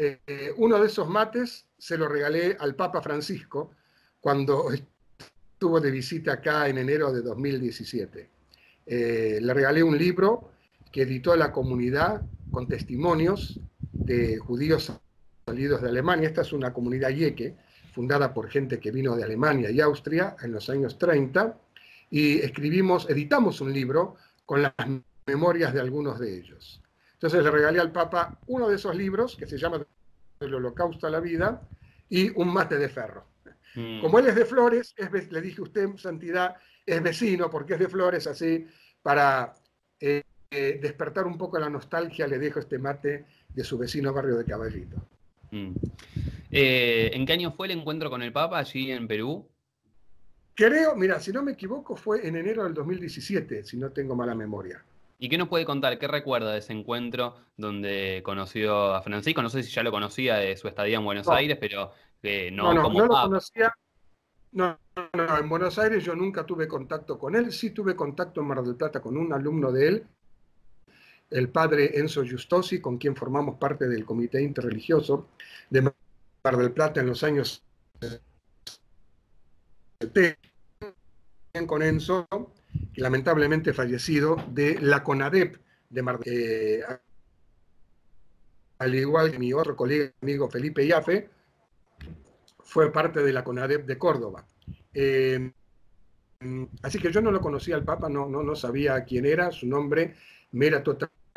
uno 0.55 0.79
de 0.79 0.87
esos 0.87 1.09
mates 1.09 1.67
se 1.77 1.97
lo 1.97 2.07
regalé 2.07 2.55
al 2.57 2.75
Papa 2.75 3.01
Francisco 3.01 3.71
cuando 4.21 4.71
estuvo 4.71 5.81
de 5.81 5.91
visita 5.91 6.33
acá 6.33 6.69
en 6.69 6.77
enero 6.77 7.11
de 7.11 7.21
2017. 7.21 8.29
Eh, 8.85 9.39
le 9.41 9.53
regalé 9.53 9.83
un 9.83 9.97
libro 9.97 10.51
que 10.91 11.03
editó 11.03 11.35
la 11.35 11.51
comunidad 11.51 12.21
con 12.51 12.67
testimonios 12.67 13.59
de 13.91 14.37
judíos 14.37 14.91
salidos 15.45 15.81
de 15.81 15.89
Alemania. 15.89 16.27
Esta 16.27 16.41
es 16.41 16.53
una 16.53 16.73
comunidad 16.73 17.09
yeque, 17.09 17.55
fundada 17.93 18.33
por 18.33 18.49
gente 18.49 18.79
que 18.79 18.91
vino 18.91 19.15
de 19.15 19.23
Alemania 19.23 19.71
y 19.71 19.81
Austria 19.81 20.35
en 20.41 20.51
los 20.51 20.69
años 20.69 20.97
30, 20.97 21.57
y 22.11 22.39
escribimos, 22.39 23.09
editamos 23.09 23.61
un 23.61 23.71
libro 23.71 24.15
con 24.45 24.63
las 24.63 24.73
memorias 25.27 25.73
de 25.73 25.79
algunos 25.79 26.19
de 26.19 26.37
ellos. 26.37 26.81
Entonces 27.13 27.43
le 27.43 27.51
regalé 27.51 27.79
al 27.79 27.91
Papa 27.91 28.39
uno 28.47 28.67
de 28.69 28.75
esos 28.75 28.95
libros, 28.95 29.35
que 29.35 29.45
se 29.45 29.57
llama 29.57 29.85
El 30.39 30.53
Holocausto 30.53 31.05
a 31.05 31.09
la 31.09 31.19
Vida, 31.19 31.61
y 32.09 32.31
un 32.39 32.51
mate 32.51 32.77
de 32.77 32.89
ferro. 32.89 33.25
Mm. 33.75 34.01
Como 34.01 34.17
él 34.19 34.27
es 34.27 34.35
de 34.35 34.45
Flores, 34.45 34.95
le 35.29 35.41
dije 35.41 35.59
a 35.59 35.63
usted, 35.63 35.89
Santidad, 35.97 36.55
es 36.85 37.03
vecino 37.03 37.49
porque 37.49 37.73
es 37.73 37.79
de 37.79 37.89
Flores, 37.89 38.25
así, 38.25 38.65
para 39.03 39.53
eh, 40.51 40.69
eh, 40.69 40.79
despertar 40.81 41.27
un 41.27 41.37
poco 41.37 41.59
la 41.59 41.69
nostalgia, 41.69 42.25
le 42.25 42.39
dejo 42.39 42.59
este 42.59 42.79
mate 42.79 43.25
de 43.53 43.63
su 43.63 43.77
vecino 43.77 44.13
barrio 44.13 44.35
de 44.35 44.45
Caballito. 44.45 44.97
Mm. 45.51 45.73
Eh, 46.51 47.11
¿En 47.13 47.25
qué 47.25 47.33
año 47.33 47.51
fue 47.51 47.67
el 47.67 47.77
encuentro 47.77 48.09
con 48.09 48.23
el 48.23 48.33
Papa 48.33 48.57
allí 48.57 48.91
en 48.91 49.07
Perú? 49.07 49.47
Creo, 50.55 50.95
mira, 50.95 51.19
si 51.19 51.31
no 51.31 51.43
me 51.43 51.51
equivoco, 51.51 51.95
fue 51.95 52.27
en 52.27 52.35
enero 52.35 52.63
del 52.63 52.73
2017, 52.73 53.63
si 53.63 53.77
no 53.77 53.91
tengo 53.91 54.15
mala 54.15 54.33
memoria. 54.33 54.83
¿Y 55.19 55.29
qué 55.29 55.37
nos 55.37 55.49
puede 55.49 55.65
contar? 55.65 55.99
¿Qué 55.99 56.07
recuerda 56.07 56.53
de 56.53 56.59
ese 56.59 56.73
encuentro 56.73 57.35
donde 57.55 58.21
conoció 58.23 58.95
a 58.95 59.01
Francisco? 59.01 59.41
No 59.41 59.49
sé 59.49 59.63
si 59.63 59.71
ya 59.71 59.83
lo 59.83 59.91
conocía 59.91 60.37
de 60.37 60.57
su 60.57 60.67
estadía 60.67 60.97
en 60.97 61.05
Buenos 61.05 61.27
Aires, 61.27 61.57
pero 61.59 61.91
no, 62.51 62.73
no, 62.73 62.89
no, 62.89 63.05
lo 63.05 63.07
conocía. 63.07 63.73
No, 64.51 64.79
no, 65.13 65.37
en 65.37 65.49
Buenos 65.49 65.77
Aires 65.77 66.03
yo 66.03 66.15
nunca 66.15 66.45
tuve 66.45 66.67
contacto 66.67 67.19
con 67.19 67.35
él. 67.35 67.51
Sí 67.51 67.69
tuve 67.69 67.95
contacto 67.95 68.41
en 68.41 68.47
Mar 68.47 68.63
del 68.63 68.75
Plata 68.75 69.01
con 69.01 69.15
un 69.15 69.31
alumno 69.31 69.71
de 69.71 69.87
él, 69.87 70.07
el 71.29 71.49
padre 71.49 71.99
Enzo 71.99 72.23
Giustosi, 72.23 72.81
con 72.81 72.97
quien 72.97 73.15
formamos 73.15 73.57
parte 73.57 73.87
del 73.87 74.05
comité 74.05 74.41
interreligioso 74.41 75.29
de 75.69 75.81
Mar 75.81 76.57
del 76.57 76.71
Plata 76.71 77.01
en 77.01 77.07
los 77.07 77.23
años 77.23 77.63
70, 79.99 80.39
con 81.67 81.83
Enzo, 81.83 82.27
que 82.93 83.01
lamentablemente 83.01 83.73
fallecido, 83.73 84.37
de 84.49 84.79
la 84.79 85.03
CONADEP 85.03 85.57
de 85.89 86.01
Mar 86.01 86.19
del 86.19 86.79
Plata. 86.79 87.01
al 88.79 88.95
igual 88.95 89.31
que 89.31 89.39
mi 89.39 89.51
otro 89.53 89.75
colega 89.75 90.11
amigo 90.21 90.49
Felipe 90.49 90.87
Yafe, 90.87 91.29
fue 92.59 92.91
parte 92.91 93.21
de 93.21 93.33
la 93.33 93.43
CONADEP 93.43 93.85
de 93.85 93.97
Córdoba. 93.97 94.45
Eh, 94.93 95.51
así 96.81 96.99
que 96.99 97.11
yo 97.11 97.21
no 97.21 97.31
lo 97.31 97.41
conocía 97.41 97.75
al 97.75 97.83
Papa, 97.83 98.09
no, 98.09 98.27
no, 98.27 98.41
no 98.41 98.55
sabía 98.55 99.03
quién 99.03 99.25
era, 99.25 99.51
su 99.51 99.67
nombre 99.67 100.15
me 100.51 100.67
era 100.67 100.83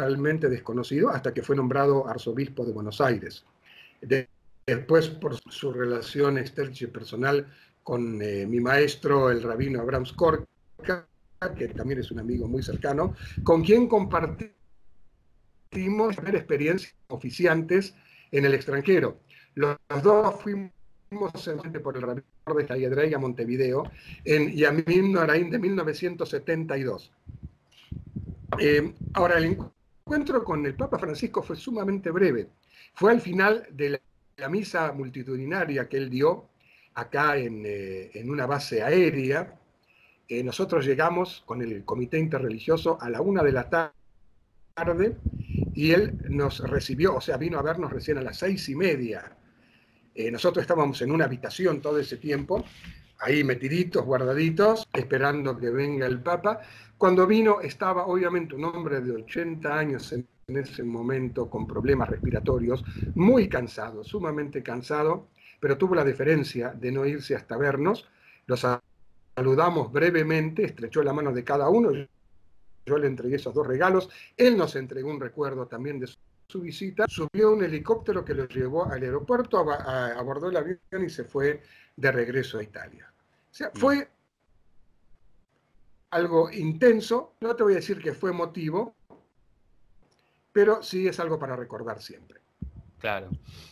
totalmente 0.03 0.49
desconocido 0.49 1.11
hasta 1.11 1.33
que 1.33 1.43
fue 1.43 1.55
nombrado 1.55 2.09
arzobispo 2.09 2.65
de 2.65 2.73
Buenos 2.73 3.01
Aires. 3.01 3.45
después, 4.67 5.09
por 5.09 5.37
su 5.37 5.73
relación 5.73 6.39
externa 6.39 6.75
y 6.81 6.87
personal 6.87 7.47
con 7.85 8.21
eh, 8.21 8.47
mi 8.47 8.59
maestro, 8.59 9.31
el 9.31 9.43
rabino 9.43 9.81
Abraham 9.81 10.07
Skorka, 10.07 11.07
que 11.57 11.69
también 11.69 12.01
es 12.01 12.11
un 12.11 12.19
amigo 12.19 12.49
muy 12.49 12.65
cercano, 12.65 13.15
con 13.45 13.63
quien 13.63 13.87
compartimos 13.87 14.57
experiencias 16.19 16.95
oficiantes 17.09 17.95
en 18.33 18.45
el 18.45 18.55
extranjero. 18.55 19.21
Los 19.55 19.77
dos 20.03 20.41
fuimos 20.43 20.73
por 21.83 21.97
el 21.97 22.03
rabino 22.03 22.25
de 22.57 22.67
Jayedrey 22.67 23.15
a 23.15 23.19
Montevideo 23.19 23.85
en 24.25 24.51
Yamim 24.51 25.13
Noraín 25.13 25.51
de 25.51 25.61
1972. 25.61 27.13
Eh, 28.59 28.95
ahora, 29.15 29.39
el 29.39 29.57
encuentro 30.05 30.45
con 30.45 30.65
el 30.67 30.75
Papa 30.75 30.99
Francisco 30.99 31.43
fue 31.43 31.57
sumamente 31.57 32.11
breve. 32.11 32.49
Fue 32.95 33.13
al 33.13 33.21
final 33.21 33.67
de 33.71 34.01
la, 34.37 34.49
misa 34.49 34.93
multitudinaria 34.93 35.89
que 35.89 35.97
él 35.97 36.11
dio 36.11 36.49
acá 36.95 37.37
en, 37.37 37.63
eh, 37.65 38.11
una 38.25 38.47
base 38.47 38.83
aérea. 38.83 39.59
Eh, 40.29 40.43
nosotros 40.43 40.85
llegamos 40.85 41.43
con 41.47 41.63
el 41.63 41.85
comité 41.85 42.19
interreligioso 42.19 42.99
a 43.01 43.09
la 43.09 43.21
una 43.21 43.43
de 43.43 43.53
la 43.53 43.69
tarde 43.69 45.17
y 45.75 45.93
él 45.93 46.19
nos 46.29 46.59
recibió, 46.61 47.17
o 47.17 47.21
sea, 47.21 47.37
vino 47.37 47.59
a 47.59 47.63
vernos 47.63 47.93
recién 47.93 48.19
a 48.19 48.23
las 48.23 48.39
seis 48.39 48.69
y 48.69 48.75
media 48.75 49.37
eh, 50.15 50.31
nosotros 50.31 50.63
estábamos 50.63 51.01
en 51.03 51.11
una 51.11 51.25
habitación 51.25 51.81
todo 51.81 51.99
ese 51.99 52.19
tiempo, 52.19 52.65
ahí 53.23 53.45
metiditos, 53.45 54.05
guardaditos, 54.05 54.89
esperando 54.93 55.57
que 55.57 55.71
venga 55.71 56.07
el 56.07 56.21
Papa. 56.21 56.61
Cuando 56.99 57.27
vino 57.27 57.61
estaba 57.61 58.07
obviamente 58.07 58.55
un 58.55 58.65
hombre 58.65 59.01
de 59.01 59.13
80 59.13 59.79
años 59.79 60.13
en, 60.13 60.27
ese 60.49 60.83
momento 60.83 61.49
con 61.49 61.67
problemas 61.67 62.11
respiratorios, 62.11 62.85
muy 63.15 63.49
cansado, 63.49 64.05
sumamente 64.05 64.63
cansado, 64.63 65.29
pero 65.59 65.79
tuvo 65.79 65.95
la 65.95 66.05
deferencia 66.05 66.71
de 66.71 66.93
no 66.93 67.07
irse 67.07 67.35
hasta 67.35 67.57
vernos. 67.57 68.07
Los 68.47 68.67
saludamos 69.37 69.91
brevemente, 69.91 70.65
estrechó 70.65 71.03
la 71.03 71.15
mano 71.15 71.33
de 71.33 71.45
cada 71.45 71.71
uno. 71.71 71.91
Yo 72.85 72.99
le 72.99 73.07
entregué 73.07 73.37
esos 73.37 73.55
dos 73.55 73.67
regalos. 73.67 74.11
Él 74.37 74.59
nos 74.59 74.77
entregó 74.77 75.11
un 75.11 75.21
recuerdo 75.21 75.67
también 75.67 75.99
de 76.01 76.09
su 76.09 76.19
su 76.53 76.61
visita, 76.61 77.07
subió 77.09 77.53
un 77.53 77.65
helicóptero 77.65 78.23
que 78.23 78.35
lo 78.35 78.47
llevó 78.47 78.85
al 78.85 79.03
aeropuerto, 79.03 79.59
abordó 79.59 80.51
el 80.51 80.57
avión 80.59 81.05
y 81.05 81.09
se 81.09 81.25
fue 81.25 81.63
de 81.97 82.13
regreso 82.13 82.59
a 82.59 82.63
Italia. 82.63 83.12
O 83.53 83.55
sea, 83.55 83.71
fue 83.75 84.11
algo 86.11 86.51
intenso, 86.51 87.35
no 87.41 87.55
te 87.55 87.63
voy 87.63 87.75
a 87.75 87.77
decir 87.77 88.01
que 88.01 88.15
fue 88.15 88.31
emotivo, 88.31 88.95
pero 90.53 90.83
sí 90.83 91.07
es 91.07 91.21
algo 91.21 91.39
para 91.39 91.55
recordar 91.55 92.01
siempre. 92.01 92.42
Claro. 93.03 93.31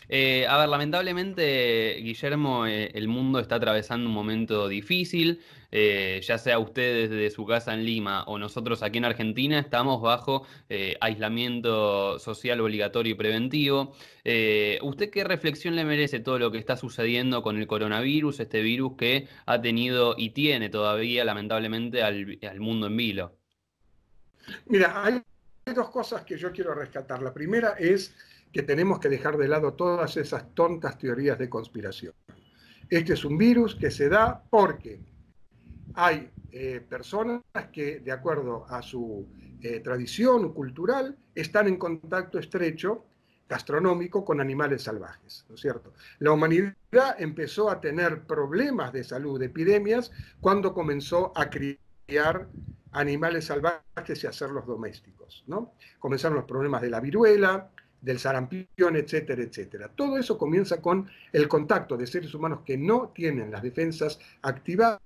Eh, 0.08 0.44
a 0.49 0.58
ver, 0.58 0.68
lamentablemente, 0.68 2.00
Guillermo, 2.02 2.66
eh, 2.66 2.90
el 2.94 3.06
mundo 3.06 3.38
está 3.38 3.54
atravesando 3.54 4.08
un 4.08 4.12
momento 4.12 4.66
difícil. 4.66 5.40
Eh, 5.70 6.20
ya 6.25 6.37
sea 6.37 6.58
usted 6.58 7.08
desde 7.08 7.30
su 7.30 7.46
casa 7.46 7.72
en 7.72 7.84
Lima 7.84 8.25
o 8.25 8.38
nosotros 8.40 8.82
aquí 8.82 8.99
en 8.99 9.04
Argentina, 9.04 9.60
estamos 9.60 10.02
bajo 10.02 10.49
aislamiento 11.00 12.18
social 12.18 12.60
obligatorio 12.60 13.12
y 13.12 13.14
preventivo. 13.14 13.92
¿Usted 14.25 15.10
qué 15.12 15.22
reflexión 15.22 15.76
le 15.76 15.84
merece 15.84 16.18
todo 16.18 16.40
lo 16.40 16.50
que 16.50 16.58
está 16.58 16.76
sucediendo 16.76 17.40
con 17.44 17.56
el 17.56 17.68
coronavirus, 17.68 18.40
este 18.40 18.62
virus 18.62 18.96
que 18.99 19.28
ha 19.46 19.62
tenido 19.62 20.16
y 20.18 20.30
tiene 20.30 20.70
todavía, 20.70 21.25
lamentablemente, 21.25 22.02
al, 22.02 22.37
al 22.42 22.58
mundo 22.58 22.88
en 22.88 22.96
vilo? 22.96 23.37
Mira, 24.66 25.04
hay 25.04 25.22
dos 25.72 25.90
cosas 25.90 26.25
que 26.25 26.37
yo 26.37 26.50
quiero 26.50 26.75
rescatar. 26.75 27.22
La 27.22 27.32
primera 27.32 27.76
es 27.78 28.12
que 28.52 28.62
tenemos 28.62 28.99
que 28.99 29.09
dejar 29.09 29.37
de 29.37 29.49
lado 29.49 29.75
todas 29.75 30.16
esas 30.16 30.54
tontas 30.54 30.99
teorías 30.99 31.38
de 31.38 31.49
conspiración. 31.49 32.14
Este 32.88 33.12
es 33.12 33.25
un 33.25 33.38
virus 33.38 33.76
que 33.76 33.90
se 33.90 34.09
da 34.09 34.42
porque 34.50 35.00
hay 35.95 36.30
eh, 36.50 36.85
personas 36.88 37.42
que, 37.73 38.00
de 38.00 38.11
acuerdo 38.11 38.66
a 38.69 38.83
su 38.83 39.28
eh, 39.62 39.80
tradición 39.80 40.52
cultural, 40.52 41.16
están 41.35 41.69
en 41.69 41.76
contacto 41.76 42.38
estrecho 42.38 43.04
gastronómico 43.49 44.25
con 44.25 44.40
animales 44.40 44.83
salvajes, 44.85 45.45
¿no 45.49 45.57
es 45.57 45.61
cierto? 45.61 45.92
La 46.21 46.33
humanidad 46.33 46.75
empezó 47.19 47.69
a 47.69 47.80
tener 47.80 48.23
problemas 48.23 48.92
de 48.92 49.02
salud, 49.02 49.42
epidemias, 49.42 50.12
cuando 50.40 50.73
comenzó 50.73 51.33
a 51.37 51.50
criar 51.50 52.49
animales 52.92 53.47
salvajes 53.47 54.23
y 54.23 54.26
hacerlos 54.26 54.66
domésticos, 54.66 55.45
¿no? 55.49 55.75
Comenzaron 55.99 56.37
los 56.37 56.45
problemas 56.45 56.80
de 56.80 56.90
la 56.90 57.00
viruela, 57.00 57.71
del 58.00 58.19
sarampión, 58.19 58.97
etcétera, 58.97 59.42
etcétera. 59.42 59.88
Todo 59.88 60.19
eso 60.19 60.38
comienza 60.38 60.80
con 60.80 61.09
el 61.33 61.49
contacto 61.49 61.97
de 61.97 62.07
seres 62.07 62.35
humanos 62.35 62.61
que 62.64 62.76
no 62.76 63.12
tienen 63.14 63.50
las 63.50 63.62
defensas 63.62 64.19
activadas 64.42 65.00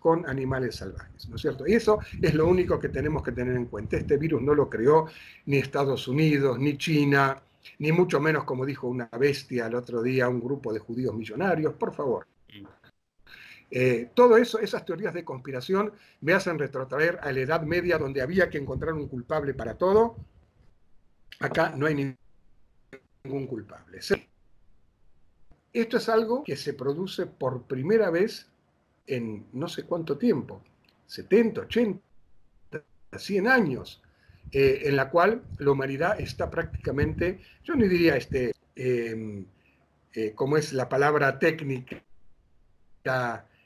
con 0.00 0.26
animales 0.26 0.76
salvajes, 0.76 1.28
¿no 1.28 1.36
es 1.36 1.42
cierto? 1.42 1.66
Y 1.66 1.74
eso 1.74 1.98
es 2.20 2.34
lo 2.34 2.46
único 2.46 2.78
que 2.78 2.88
tenemos 2.88 3.22
que 3.22 3.32
tener 3.32 3.56
en 3.56 3.66
cuenta. 3.66 3.96
Este 3.96 4.16
virus 4.16 4.40
no 4.40 4.54
lo 4.54 4.70
creó 4.70 5.06
ni 5.46 5.58
Estados 5.58 6.08
Unidos, 6.08 6.58
ni 6.58 6.78
China, 6.78 7.42
ni 7.78 7.92
mucho 7.92 8.20
menos, 8.20 8.44
como 8.44 8.64
dijo 8.64 8.88
una 8.88 9.10
bestia 9.18 9.66
el 9.66 9.74
otro 9.74 10.02
día, 10.02 10.28
un 10.28 10.40
grupo 10.40 10.72
de 10.72 10.78
judíos 10.78 11.14
millonarios, 11.14 11.74
por 11.74 11.92
favor. 11.94 12.26
Eh, 13.74 14.10
todo 14.14 14.36
eso, 14.36 14.58
esas 14.58 14.84
teorías 14.84 15.14
de 15.14 15.24
conspiración 15.24 15.92
me 16.20 16.34
hacen 16.34 16.58
retrotraer 16.58 17.18
a 17.22 17.32
la 17.32 17.40
Edad 17.40 17.62
Media 17.62 17.96
donde 17.96 18.20
había 18.20 18.50
que 18.50 18.58
encontrar 18.58 18.92
un 18.92 19.08
culpable 19.08 19.54
para 19.54 19.74
todo 19.74 20.16
Acá 21.42 21.74
no 21.76 21.86
hay 21.86 22.16
ningún 23.24 23.46
culpable. 23.46 23.98
Esto 25.72 25.96
es 25.96 26.08
algo 26.08 26.44
que 26.44 26.56
se 26.56 26.74
produce 26.74 27.26
por 27.26 27.64
primera 27.64 28.10
vez 28.10 28.48
en 29.06 29.46
no 29.52 29.68
sé 29.68 29.82
cuánto 29.82 30.16
tiempo, 30.16 30.62
70, 31.06 31.62
80, 31.62 32.00
100 33.16 33.48
años, 33.48 34.02
eh, 34.52 34.82
en 34.84 34.96
la 34.96 35.10
cual 35.10 35.42
la 35.58 35.72
humanidad 35.72 36.20
está 36.20 36.48
prácticamente, 36.48 37.40
yo 37.64 37.74
no 37.74 37.86
diría 37.86 38.16
este, 38.16 38.52
em, 38.76 39.44
eh, 40.12 40.32
como 40.34 40.56
es 40.56 40.72
la 40.72 40.88
palabra 40.88 41.38
técnica 41.38 42.04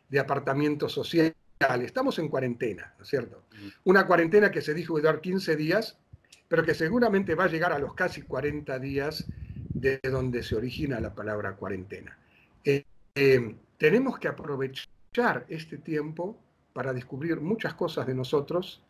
de 0.09 0.19
apartamiento 0.19 0.89
social, 0.89 1.35
estamos 1.83 2.19
en 2.19 2.29
cuarentena, 2.29 2.95
¿no 2.97 3.03
es 3.03 3.11
cierto? 3.11 3.45
Una 3.85 4.07
cuarentena 4.07 4.51
que 4.51 4.63
se 4.63 4.73
dijo 4.73 4.97
que 4.97 5.03
dar 5.03 5.21
15 5.21 5.57
días 5.57 5.99
pero 6.49 6.65
que 6.65 6.75
seguramente 6.75 7.35
va 7.35 7.45
a 7.45 7.49
llegar 7.49 7.73
a 7.73 7.79
los 7.79 7.95
casi 7.95 8.23
40 8.23 8.79
días 8.79 9.27
de 9.69 10.01
donde 10.03 10.43
se 10.43 10.57
origina 10.57 11.01
la 11.01 11.15
palabra 11.15 11.57
cuarentena. 11.57 12.19
Eh, 12.65 12.85
eh, 13.15 13.57
tenemos 13.79 14.19
que 14.19 14.29
aprovechar 14.29 15.45
este 15.49 15.79
tiempo 15.79 16.39
para 16.73 16.93
descubrir 16.93 17.41
muchas 17.41 17.75
cosas 17.75 18.07
de 18.07 18.15
nosotros 18.15 18.83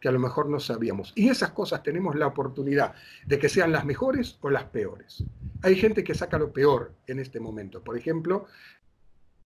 que 0.00 0.08
a 0.08 0.12
lo 0.12 0.18
mejor 0.18 0.48
no 0.48 0.58
sabíamos. 0.58 1.12
Y 1.14 1.28
esas 1.28 1.52
cosas 1.52 1.82
tenemos 1.82 2.16
la 2.16 2.26
oportunidad 2.26 2.94
de 3.24 3.38
que 3.38 3.48
sean 3.48 3.70
las 3.70 3.84
mejores 3.84 4.36
o 4.40 4.50
las 4.50 4.64
peores. 4.64 5.24
Hay 5.62 5.76
gente 5.76 6.02
que 6.02 6.14
saca 6.14 6.38
lo 6.38 6.52
peor 6.52 6.92
en 7.06 7.20
este 7.20 7.38
momento. 7.38 7.82
Por 7.82 7.96
ejemplo, 7.96 8.46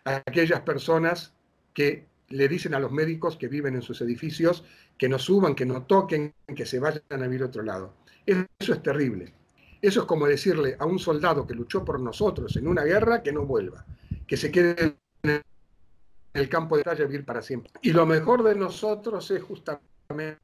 aquellas 0.04 0.62
personas 0.62 1.34
que 1.74 2.06
le 2.28 2.48
dicen 2.48 2.74
a 2.74 2.80
los 2.80 2.92
médicos 2.92 3.36
que 3.36 3.48
viven 3.48 3.74
en 3.74 3.82
sus 3.82 4.00
edificios 4.00 4.64
que 4.98 5.08
no 5.08 5.18
suban, 5.18 5.54
que 5.54 5.66
no 5.66 5.82
toquen, 5.82 6.34
que 6.54 6.66
se 6.66 6.78
vayan 6.78 7.02
a 7.10 7.16
vivir 7.16 7.42
a 7.42 7.46
otro 7.46 7.62
lado. 7.62 7.94
Eso 8.24 8.72
es 8.72 8.82
terrible. 8.82 9.32
Eso 9.80 10.00
es 10.00 10.06
como 10.06 10.26
decirle 10.26 10.76
a 10.78 10.86
un 10.86 10.98
soldado 10.98 11.46
que 11.46 11.54
luchó 11.54 11.84
por 11.84 12.00
nosotros 12.00 12.56
en 12.56 12.66
una 12.66 12.82
guerra 12.82 13.22
que 13.22 13.32
no 13.32 13.44
vuelva, 13.44 13.84
que 14.26 14.36
se 14.36 14.50
quede 14.50 14.96
en 15.22 15.42
el 16.34 16.48
campo 16.48 16.76
de 16.76 16.82
batalla 16.82 17.04
a 17.04 17.06
vivir 17.06 17.24
para 17.24 17.42
siempre. 17.42 17.70
Y 17.82 17.92
lo 17.92 18.06
mejor 18.06 18.42
de 18.42 18.54
nosotros 18.54 19.30
es 19.30 19.42
justamente 19.42 20.38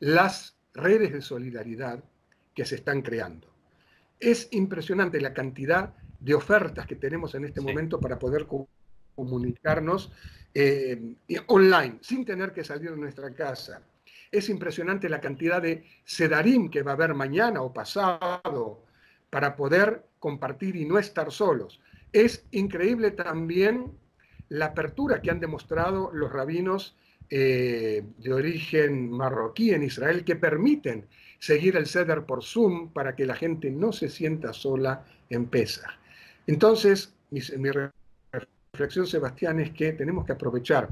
las 0.00 0.56
redes 0.74 1.12
de 1.12 1.22
solidaridad 1.22 2.04
que 2.54 2.64
se 2.64 2.76
están 2.76 3.02
creando. 3.02 3.48
Es 4.20 4.48
impresionante 4.52 5.20
la 5.20 5.34
cantidad 5.34 5.94
de 6.20 6.34
ofertas 6.34 6.86
que 6.86 6.96
tenemos 6.96 7.34
en 7.34 7.44
este 7.44 7.60
momento 7.60 8.00
para 8.00 8.18
poder 8.18 8.46
comunicarnos 9.14 10.12
eh, 10.54 11.16
online, 11.48 11.98
sin 12.00 12.24
tener 12.24 12.52
que 12.52 12.62
salir 12.62 12.90
de 12.90 12.96
nuestra 12.96 13.34
casa. 13.34 13.82
Es 14.30 14.48
impresionante 14.48 15.08
la 15.08 15.20
cantidad 15.20 15.60
de 15.60 15.84
sedarim 16.04 16.70
que 16.70 16.82
va 16.82 16.92
a 16.92 16.94
haber 16.94 17.14
mañana 17.14 17.62
o 17.62 17.72
pasado 17.72 18.84
para 19.30 19.56
poder 19.56 20.04
compartir 20.18 20.76
y 20.76 20.84
no 20.84 20.98
estar 20.98 21.32
solos. 21.32 21.80
Es 22.12 22.44
increíble 22.52 23.10
también 23.10 23.92
la 24.48 24.66
apertura 24.66 25.20
que 25.20 25.30
han 25.30 25.40
demostrado 25.40 26.10
los 26.12 26.32
rabinos 26.32 26.96
eh, 27.30 28.04
de 28.18 28.32
origen 28.32 29.10
marroquí 29.10 29.72
en 29.72 29.82
Israel 29.82 30.24
que 30.24 30.36
permiten 30.36 31.06
seguir 31.38 31.76
el 31.76 31.86
ceder 31.86 32.24
por 32.24 32.44
Zoom 32.44 32.92
para 32.92 33.16
que 33.16 33.26
la 33.26 33.34
gente 33.34 33.70
no 33.70 33.92
se 33.92 34.08
sienta 34.08 34.52
sola 34.52 35.04
en 35.30 35.46
Pesach. 35.46 35.90
Entonces, 36.46 37.12
mi, 37.30 37.40
mi 37.58 37.70
reflexión, 38.74 39.06
Sebastián, 39.06 39.60
es 39.60 39.70
que 39.70 39.92
tenemos 39.92 40.26
que 40.26 40.32
aprovechar 40.32 40.88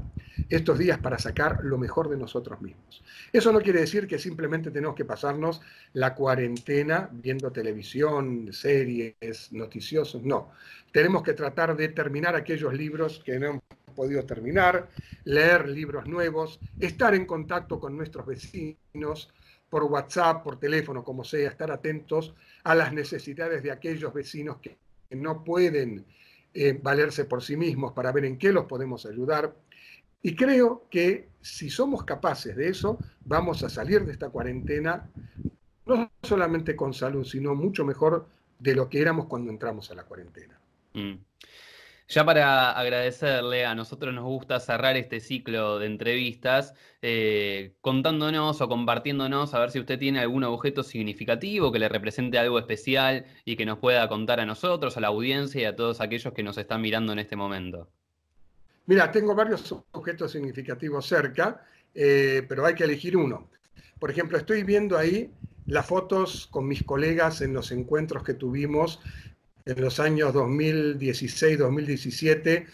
estos 0.49 0.79
días 0.79 0.99
para 0.99 1.19
sacar 1.19 1.59
lo 1.63 1.77
mejor 1.77 2.09
de 2.09 2.15
nosotros 2.15 2.61
mismos. 2.61 3.03
Eso 3.31 3.51
no 3.51 3.59
quiere 3.59 3.81
decir 3.81 4.07
que 4.07 4.17
simplemente 4.17 4.71
tenemos 4.71 4.95
que 4.95 5.03
pasarnos 5.03 5.61
la 5.91 6.15
cuarentena 6.15 7.09
viendo 7.11 7.51
televisión, 7.51 8.53
series, 8.53 9.51
noticiosos, 9.51 10.23
no. 10.23 10.51
Tenemos 10.93 11.23
que 11.23 11.33
tratar 11.33 11.75
de 11.75 11.89
terminar 11.89 12.35
aquellos 12.35 12.73
libros 12.73 13.21
que 13.25 13.37
no 13.37 13.47
hemos 13.47 13.63
podido 13.93 14.23
terminar, 14.23 14.89
leer 15.25 15.67
libros 15.67 16.07
nuevos, 16.07 16.61
estar 16.79 17.13
en 17.13 17.25
contacto 17.25 17.81
con 17.81 17.97
nuestros 17.97 18.25
vecinos 18.25 19.29
por 19.69 19.83
WhatsApp, 19.83 20.41
por 20.41 20.57
teléfono, 20.57 21.03
como 21.03 21.25
sea, 21.25 21.49
estar 21.49 21.69
atentos 21.69 22.33
a 22.63 22.75
las 22.75 22.93
necesidades 22.93 23.61
de 23.61 23.71
aquellos 23.71 24.13
vecinos 24.13 24.57
que 24.61 24.77
no 25.11 25.43
pueden 25.43 26.05
eh, 26.53 26.79
valerse 26.81 27.25
por 27.25 27.43
sí 27.43 27.57
mismos 27.57 27.93
para 27.93 28.11
ver 28.11 28.25
en 28.25 28.37
qué 28.37 28.51
los 28.51 28.65
podemos 28.65 29.05
ayudar. 29.05 29.55
Y 30.21 30.35
creo 30.35 30.87
que 30.89 31.29
si 31.41 31.69
somos 31.69 32.03
capaces 32.03 32.55
de 32.55 32.69
eso, 32.69 32.97
vamos 33.25 33.63
a 33.63 33.69
salir 33.69 34.05
de 34.05 34.13
esta 34.13 34.29
cuarentena 34.29 35.09
no 35.85 36.11
solamente 36.21 36.75
con 36.75 36.93
salud, 36.93 37.25
sino 37.25 37.55
mucho 37.55 37.83
mejor 37.85 38.27
de 38.59 38.75
lo 38.75 38.89
que 38.89 39.01
éramos 39.01 39.25
cuando 39.25 39.51
entramos 39.51 39.91
a 39.91 39.95
la 39.95 40.03
cuarentena. 40.03 40.57
Mm. 40.93 41.15
Ya 42.09 42.25
para 42.25 42.71
agradecerle, 42.71 43.65
a 43.65 43.75
nosotros 43.75 44.13
nos 44.13 44.25
gusta 44.25 44.59
cerrar 44.59 44.97
este 44.97 45.19
ciclo 45.19 45.79
de 45.79 45.85
entrevistas 45.85 46.73
eh, 47.01 47.75
contándonos 47.81 48.59
o 48.61 48.67
compartiéndonos 48.67 49.53
a 49.53 49.59
ver 49.59 49.71
si 49.71 49.79
usted 49.79 49.97
tiene 49.97 50.19
algún 50.19 50.43
objeto 50.43 50.83
significativo 50.83 51.71
que 51.71 51.79
le 51.79 51.89
represente 51.89 52.37
algo 52.37 52.59
especial 52.59 53.25
y 53.45 53.55
que 53.55 53.65
nos 53.65 53.79
pueda 53.79 54.07
contar 54.09 54.39
a 54.41 54.45
nosotros, 54.45 54.97
a 54.97 54.99
la 54.99 55.07
audiencia 55.07 55.61
y 55.61 55.65
a 55.65 55.75
todos 55.75 56.01
aquellos 56.01 56.33
que 56.33 56.43
nos 56.43 56.57
están 56.57 56.81
mirando 56.81 57.13
en 57.13 57.19
este 57.19 57.35
momento. 57.35 57.89
Mira, 58.85 59.09
tengo 59.11 59.33
varios 59.33 59.73
objetos 59.91 60.33
significativos 60.33 61.05
cerca, 61.05 61.65
eh, 61.95 62.45
pero 62.49 62.65
hay 62.65 62.75
que 62.75 62.83
elegir 62.83 63.15
uno. 63.15 63.49
Por 63.97 64.11
ejemplo, 64.11 64.37
estoy 64.37 64.63
viendo 64.63 64.97
ahí 64.97 65.31
las 65.65 65.85
fotos 65.85 66.47
con 66.47 66.67
mis 66.67 66.83
colegas 66.83 67.41
en 67.41 67.53
los 67.53 67.71
encuentros 67.71 68.23
que 68.23 68.33
tuvimos 68.33 68.99
en 69.65 69.81
los 69.81 69.99
años 69.99 70.33
2016-2017, 70.33 72.65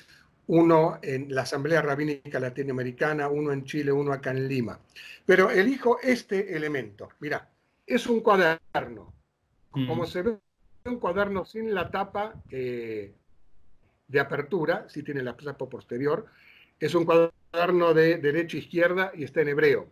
uno 0.47 0.99
en 1.01 1.33
la 1.33 1.43
Asamblea 1.43 1.81
Rabínica 1.81 2.39
Latinoamericana, 2.39 3.29
uno 3.29 3.51
en 3.51 3.65
Chile, 3.65 3.91
uno 3.91 4.11
acá 4.11 4.31
en 4.31 4.47
Lima. 4.47 4.79
Pero 5.25 5.49
elijo 5.51 5.99
este 6.01 6.55
elemento. 6.55 7.09
Mira, 7.19 7.47
es 7.85 8.07
un 8.07 8.21
cuaderno. 8.21 9.13
Mm. 9.73 9.87
Como 9.87 10.07
se 10.07 10.23
ve, 10.23 10.37
un 10.85 10.99
cuaderno 10.99 11.45
sin 11.45 11.75
la 11.75 11.91
tapa 11.91 12.33
eh, 12.49 13.13
de 14.07 14.19
apertura, 14.19 14.87
si 14.89 15.03
tiene 15.03 15.21
la 15.21 15.37
tapa 15.37 15.69
posterior. 15.69 16.25
Es 16.79 16.95
un 16.95 17.05
cuaderno 17.05 17.93
de 17.93 18.17
derecha 18.17 18.57
e 18.57 18.61
izquierda 18.61 19.11
y 19.13 19.25
está 19.25 19.41
en 19.41 19.49
hebreo. 19.49 19.87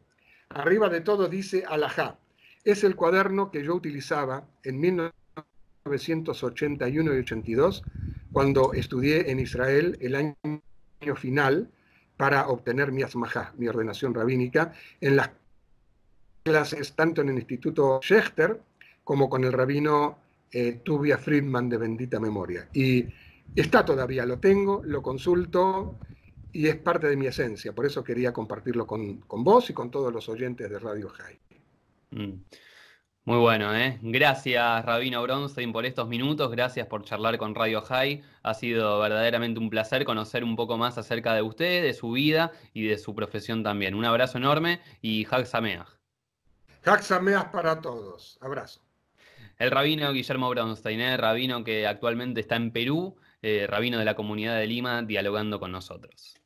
Arriba 0.50 0.90
de 0.90 1.02
todo 1.02 1.28
dice 1.28 1.64
alajá. 1.68 2.18
Es 2.64 2.84
el 2.84 2.96
cuaderno 2.96 3.52
que 3.52 3.64
yo 3.64 3.76
utilizaba 3.76 4.48
en 4.64 4.82
19 4.82 5.14
1981 5.88 7.16
y 7.16 7.18
82, 7.20 7.84
cuando 8.32 8.74
estudié 8.74 9.32
en 9.32 9.40
Israel 9.40 9.98
el 10.02 10.16
año 10.16 10.36
final 11.16 11.70
para 12.18 12.48
obtener 12.48 12.92
mi 12.92 13.04
asmajá, 13.04 13.54
mi 13.58 13.68
ordenación 13.68 14.14
rabínica, 14.14 14.74
en 15.02 15.16
las 15.16 15.32
clases 16.44 16.94
tanto 16.94 17.22
en 17.22 17.30
el 17.30 17.36
Instituto 17.36 18.00
Schechter 18.02 18.60
como 19.04 19.30
con 19.30 19.44
el 19.44 19.54
rabino 19.54 20.20
eh, 20.52 20.82
Tubia 20.84 21.18
Friedman 21.18 21.70
de 21.70 21.78
bendita 21.78 22.20
memoria. 22.20 22.68
Y 22.74 23.06
está 23.56 23.86
todavía, 23.86 24.26
lo 24.26 24.40
tengo, 24.40 24.82
lo 24.84 25.02
consulto 25.02 26.00
y 26.52 26.68
es 26.68 26.76
parte 26.76 27.08
de 27.08 27.16
mi 27.16 27.28
esencia. 27.28 27.74
Por 27.74 27.86
eso 27.86 28.04
quería 28.04 28.34
compartirlo 28.34 28.88
con, 28.88 29.22
vos 29.28 29.70
y 29.70 29.74
con 29.74 29.92
todos 29.92 30.12
los 30.12 30.28
oyentes 30.30 30.70
de 30.70 30.80
Radio 30.80 31.10
High. 31.10 31.40
Mm. 32.12 32.34
Muy 33.28 33.40
bueno, 33.40 33.76
¿eh? 33.76 34.00
Gracias, 34.02 34.86
Rabino 34.86 35.22
Bronstein, 35.22 35.74
por 35.74 35.86
estos 35.86 36.08
minutos. 36.08 36.50
Gracias 36.50 36.88
por 36.88 37.04
charlar 37.04 37.38
con 37.38 37.56
Radio 37.56 37.82
High. 37.82 38.24
Ha 38.42 38.54
sido 38.54 39.02
verdaderamente 39.02 39.60
un 39.60 39.70
placer 39.70 40.06
conocer 40.06 40.46
un 40.46 40.56
poco 40.56 40.78
más 40.78 40.98
acerca 40.98 41.34
de 41.34 41.42
usted, 41.42 41.84
de 41.84 41.94
su 41.94 42.12
vida 42.12 42.54
y 42.74 42.88
de 42.88 42.98
su 42.98 43.14
profesión 43.14 43.64
también. 43.64 43.96
Un 43.96 44.06
abrazo 44.06 44.38
enorme 44.38 44.80
y 45.02 45.28
Hag 45.30 45.46
Sameach. 45.46 45.90
Hag 46.86 47.04
Sameach 47.04 47.52
para 47.52 47.82
todos. 47.82 48.38
Abrazo. 48.40 48.80
El 49.58 49.72
rabino 49.72 50.14
Guillermo 50.14 50.50
Bronstein, 50.50 51.02
¿eh? 51.02 51.18
rabino 51.18 51.66
que 51.66 51.86
actualmente 51.86 52.40
está 52.40 52.56
en 52.56 52.72
Perú, 52.72 53.18
eh, 53.42 53.68
rabino 53.68 54.00
de 54.00 54.06
la 54.06 54.16
comunidad 54.16 54.58
de 54.58 54.68
Lima, 54.68 55.02
dialogando 55.02 55.60
con 55.60 55.74
nosotros. 55.74 56.37